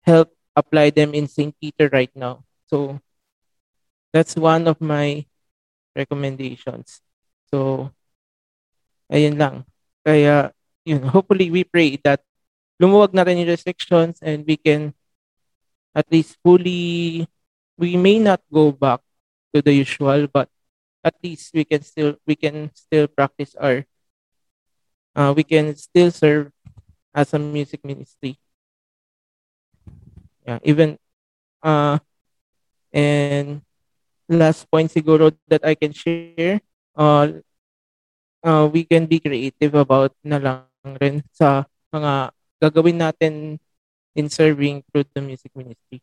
help 0.05 0.29
apply 0.53 0.93
them 0.93 1.17
in 1.17 1.25
St. 1.25 1.57
Peter 1.57 1.89
right 1.89 2.13
now. 2.13 2.45
So 2.69 3.01
that's 4.13 4.37
one 4.37 4.69
of 4.69 4.81
my 4.81 5.25
recommendations. 5.97 7.01
So, 7.51 7.91
ayun 9.11 9.37
lang. 9.37 9.67
Kaya, 10.07 10.55
yun, 10.87 11.03
hopefully 11.15 11.51
we 11.51 11.65
pray 11.65 11.99
that 12.07 12.23
lumuwag 12.81 13.13
na 13.13 13.27
rin 13.27 13.43
yung 13.43 13.51
restrictions 13.51 14.23
and 14.23 14.47
we 14.47 14.57
can 14.57 14.95
at 15.95 16.07
least 16.11 16.39
fully 16.43 17.27
we 17.79 17.97
may 17.97 18.19
not 18.19 18.41
go 18.53 18.71
back 18.71 19.01
to 19.55 19.63
the 19.63 19.73
usual 19.73 20.27
but 20.31 20.49
at 21.03 21.17
least 21.25 21.53
we 21.55 21.65
can 21.65 21.83
still 21.83 22.15
we 22.27 22.37
can 22.37 22.71
still 22.75 23.09
practice 23.09 23.57
our 23.57 23.85
uh, 25.17 25.33
we 25.35 25.43
can 25.43 25.75
still 25.75 26.11
serve 26.11 26.53
as 27.15 27.35
a 27.35 27.39
music 27.39 27.83
ministry. 27.85 28.39
Yeah 30.47 30.59
even 30.63 30.97
uh 31.61 31.99
and 32.93 33.61
last 34.29 34.65
point 34.71 34.89
siguro 34.89 35.35
that 35.49 35.65
I 35.65 35.75
can 35.77 35.93
share 35.93 36.61
uh, 36.97 37.29
uh 38.41 38.65
we 38.73 38.85
can 38.85 39.05
be 39.05 39.21
creative 39.21 39.75
about 39.77 40.17
na 40.25 40.41
lang 40.41 40.65
rin 40.97 41.21
sa 41.35 41.69
mga 41.93 42.33
gagawin 42.61 42.99
natin 42.99 43.35
in 44.15 44.29
serving 44.29 44.83
through 44.91 45.05
the 45.15 45.21
music 45.21 45.53
ministry. 45.55 46.03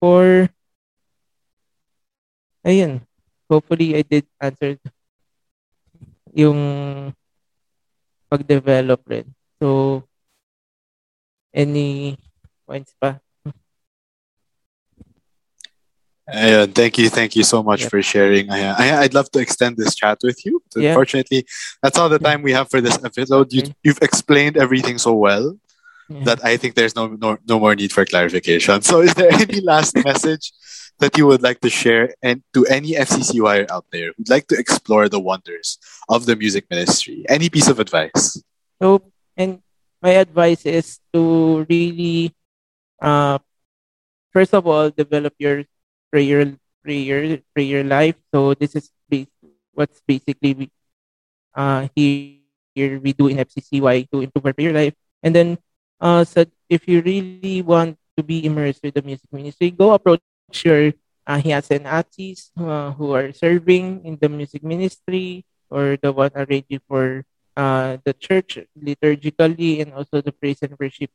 For, 0.00 0.48
ayun, 2.64 3.02
hopefully 3.50 3.96
I 3.96 4.02
did 4.02 4.26
answer 4.40 4.78
yung 6.34 7.14
pag-develop 8.30 9.00
rin. 9.08 9.34
So, 9.58 10.04
any 11.52 12.16
points 12.66 12.94
pa? 13.00 13.18
Ayun, 16.28 16.68
thank 16.76 16.98
you, 17.00 17.08
thank 17.08 17.34
you 17.34 17.42
so 17.42 17.62
much 17.62 17.88
for 17.88 18.02
sharing. 18.02 18.52
I, 18.52 19.00
I'd 19.00 19.14
love 19.14 19.30
to 19.32 19.40
extend 19.40 19.78
this 19.78 19.96
chat 19.96 20.18
with 20.22 20.44
you. 20.44 20.60
Unfortunately, 20.76 21.46
that's 21.82 21.96
all 21.96 22.10
the 22.10 22.18
time 22.20 22.42
we 22.42 22.52
have 22.52 22.68
for 22.68 22.82
this 22.82 23.00
episode. 23.02 23.50
You, 23.50 23.72
you've 23.82 24.02
explained 24.02 24.58
everything 24.58 24.98
so 24.98 25.14
well. 25.14 25.56
Yeah. 26.08 26.24
that 26.24 26.44
I 26.44 26.56
think 26.56 26.74
there's 26.74 26.96
no, 26.96 27.08
no 27.08 27.36
no 27.46 27.60
more 27.60 27.74
need 27.74 27.92
for 27.92 28.04
clarification. 28.04 28.80
So, 28.80 29.00
is 29.00 29.12
there 29.14 29.32
any 29.32 29.60
last 29.60 29.92
message 30.04 30.52
that 30.98 31.16
you 31.16 31.26
would 31.26 31.42
like 31.42 31.60
to 31.60 31.70
share 31.70 32.14
and 32.22 32.42
to 32.54 32.64
any 32.66 32.96
FCC 32.96 33.38
FCCY 33.40 33.70
out 33.70 33.84
there 33.92 34.12
who'd 34.16 34.28
like 34.30 34.48
to 34.48 34.56
explore 34.58 35.08
the 35.08 35.20
wonders 35.20 35.78
of 36.08 36.24
the 36.26 36.34
music 36.36 36.64
ministry? 36.70 37.24
Any 37.28 37.48
piece 37.50 37.68
of 37.68 37.78
advice? 37.78 38.40
So, 38.80 39.02
and 39.36 39.60
my 40.02 40.16
advice 40.16 40.64
is 40.64 40.98
to 41.12 41.66
really, 41.68 42.32
uh, 43.00 43.38
first 44.32 44.54
of 44.54 44.66
all, 44.66 44.90
develop 44.90 45.34
your 45.38 45.64
prayer, 46.10 46.56
prayer, 46.82 47.40
prayer 47.54 47.84
life. 47.84 48.16
So 48.32 48.54
this 48.54 48.74
is 48.76 48.90
bas- 49.08 49.28
what's 49.74 50.00
basically 50.06 50.54
we, 50.54 50.70
uh, 51.54 51.88
here, 51.94 52.40
here 52.74 53.00
we 53.00 53.12
do 53.12 53.28
in 53.28 53.38
FCCY 53.38 54.08
to 54.10 54.22
improve 54.22 54.46
our 54.46 54.52
prayer 54.52 54.72
life. 54.72 54.94
And 55.22 55.34
then, 55.34 55.58
uh, 56.00 56.24
so 56.24 56.44
if 56.68 56.86
you 56.86 57.02
really 57.02 57.62
want 57.62 57.98
to 58.16 58.22
be 58.22 58.44
immersed 58.44 58.82
with 58.82 58.94
the 58.94 59.02
music 59.02 59.28
ministry, 59.32 59.70
go 59.70 59.94
approach 59.94 60.22
your 60.64 60.92
uh, 61.26 61.40
Hias 61.40 61.70
and 61.70 61.86
Atis 61.86 62.50
uh, 62.56 62.92
who 62.92 63.12
are 63.12 63.32
serving 63.32 64.04
in 64.04 64.18
the 64.20 64.28
music 64.28 64.64
ministry 64.64 65.44
or 65.70 65.98
the 66.00 66.10
one 66.10 66.32
already 66.34 66.80
for 66.88 67.24
uh, 67.56 67.98
the 68.04 68.14
church 68.14 68.58
liturgically 68.72 69.82
and 69.82 69.92
also 69.92 70.22
the 70.22 70.32
praise 70.32 70.62
and 70.62 70.72
worship 70.80 71.10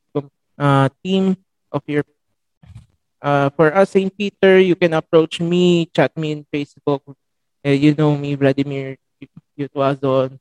uh, 0.60 0.90
team 1.04 1.36
of 1.72 1.82
your 1.88 2.06
uh, 3.22 3.50
for 3.56 3.74
us 3.74 3.92
St. 3.92 4.12
Peter 4.16 4.60
you 4.60 4.76
can 4.76 4.94
approach 4.94 5.40
me 5.40 5.88
chat 5.96 6.16
me 6.16 6.32
in 6.32 6.46
Facebook 6.54 7.02
uh, 7.66 7.74
you 7.74 7.96
know 7.96 8.16
me 8.16 8.36
Vladimir 8.36 8.98
Yutwazon 9.58 10.38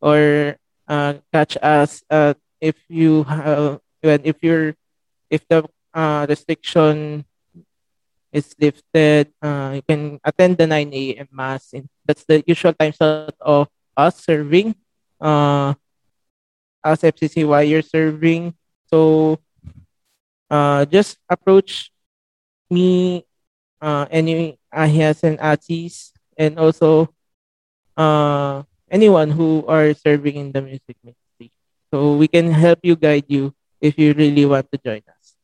or 0.00 0.56
uh, 0.88 1.14
catch 1.32 1.56
us 1.62 2.02
uh, 2.10 2.34
if 2.62 2.78
you 2.86 3.26
have 3.26 3.82
when 4.06 4.22
if 4.22 4.38
you're 4.42 4.78
if 5.26 5.42
the 5.50 5.66
uh, 5.94 6.22
restriction 6.30 7.26
is 8.30 8.54
lifted 8.62 9.34
uh, 9.42 9.74
you 9.74 9.82
can 9.82 10.22
attend 10.22 10.56
the 10.56 10.66
9 10.66 10.88
a.m 10.94 11.28
mass 11.34 11.74
that's 12.06 12.24
the 12.24 12.40
usual 12.46 12.72
time 12.72 12.94
slot 12.94 13.34
of 13.42 13.66
us 13.98 14.22
serving 14.22 14.72
uh, 15.20 15.74
as 16.84 17.00
FCCY 17.02 17.68
you're 17.68 17.82
serving. 17.86 18.54
So 18.90 19.38
uh, 20.50 20.84
just 20.86 21.18
approach 21.28 21.90
me, 22.70 23.24
uh, 23.80 24.06
any 24.10 24.58
Ahias 24.74 25.22
and 25.22 25.38
Atis, 25.38 26.12
and 26.36 26.58
also 26.58 27.08
uh, 27.96 28.62
anyone 28.90 29.30
who 29.30 29.64
are 29.66 29.94
serving 29.94 30.36
in 30.36 30.52
the 30.52 30.62
music. 30.62 30.96
So 31.92 32.16
we 32.16 32.26
can 32.26 32.50
help 32.50 32.80
you 32.82 32.96
guide 32.96 33.28
you 33.28 33.52
if 33.80 33.98
you 33.98 34.14
really 34.14 34.46
want 34.46 34.72
to 34.72 34.80
join 34.80 35.02
us. 35.04 35.36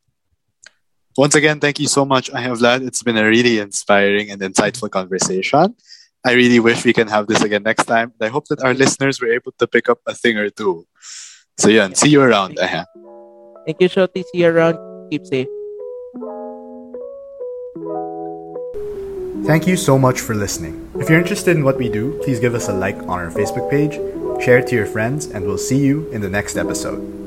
Once 1.17 1.35
again, 1.35 1.61
thank 1.61 1.79
you 1.79 1.89
so 1.89 2.07
much, 2.07 2.33
I 2.33 2.41
have 2.41 2.59
Vlad. 2.59 2.87
It's 2.87 3.03
been 3.03 3.19
a 3.19 3.27
really 3.27 3.59
inspiring 3.59 4.31
and 4.31 4.41
insightful 4.41 4.89
conversation. 4.89 5.77
I 6.25 6.33
really 6.33 6.59
wish 6.59 6.85
we 6.85 6.95
can 6.95 7.09
have 7.09 7.27
this 7.27 7.43
again 7.43 7.65
next 7.65 7.85
time. 7.85 8.13
I 8.21 8.29
hope 8.29 8.47
that 8.49 8.63
our 8.63 8.73
listeners 8.73 9.21
were 9.21 9.33
able 9.33 9.53
to 9.59 9.67
pick 9.67 9.89
up 9.91 9.99
a 10.07 10.15
thing 10.15 10.39
or 10.39 10.49
two. 10.49 10.87
So 11.59 11.69
yeah, 11.69 11.85
and 11.85 11.97
see 11.97 12.09
you 12.09 12.23
around. 12.23 12.59
Aha. 12.59 12.87
Thank 13.67 13.81
you, 13.81 13.89
Shoti. 13.89 14.25
See 14.33 14.41
you 14.41 14.49
around. 14.49 14.79
Keep 15.11 15.27
safe. 15.27 15.49
Thank 19.45 19.67
you 19.67 19.77
so 19.77 19.99
much 19.99 20.21
for 20.21 20.35
listening. 20.35 20.91
If 20.99 21.09
you're 21.09 21.21
interested 21.21 21.57
in 21.57 21.65
what 21.65 21.77
we 21.77 21.89
do, 21.89 22.19
please 22.23 22.41
give 22.41 22.55
us 22.55 22.69
a 22.69 22.73
like 22.73 22.97
on 23.05 23.19
our 23.21 23.31
Facebook 23.31 23.71
page, 23.71 23.95
share 24.41 24.59
it 24.59 24.67
to 24.69 24.77
your 24.77 24.87
friends, 24.87 25.27
and 25.27 25.45
we'll 25.45 25.59
see 25.59 25.79
you 25.79 26.09
in 26.11 26.21
the 26.21 26.29
next 26.29 26.57
episode. 26.57 27.18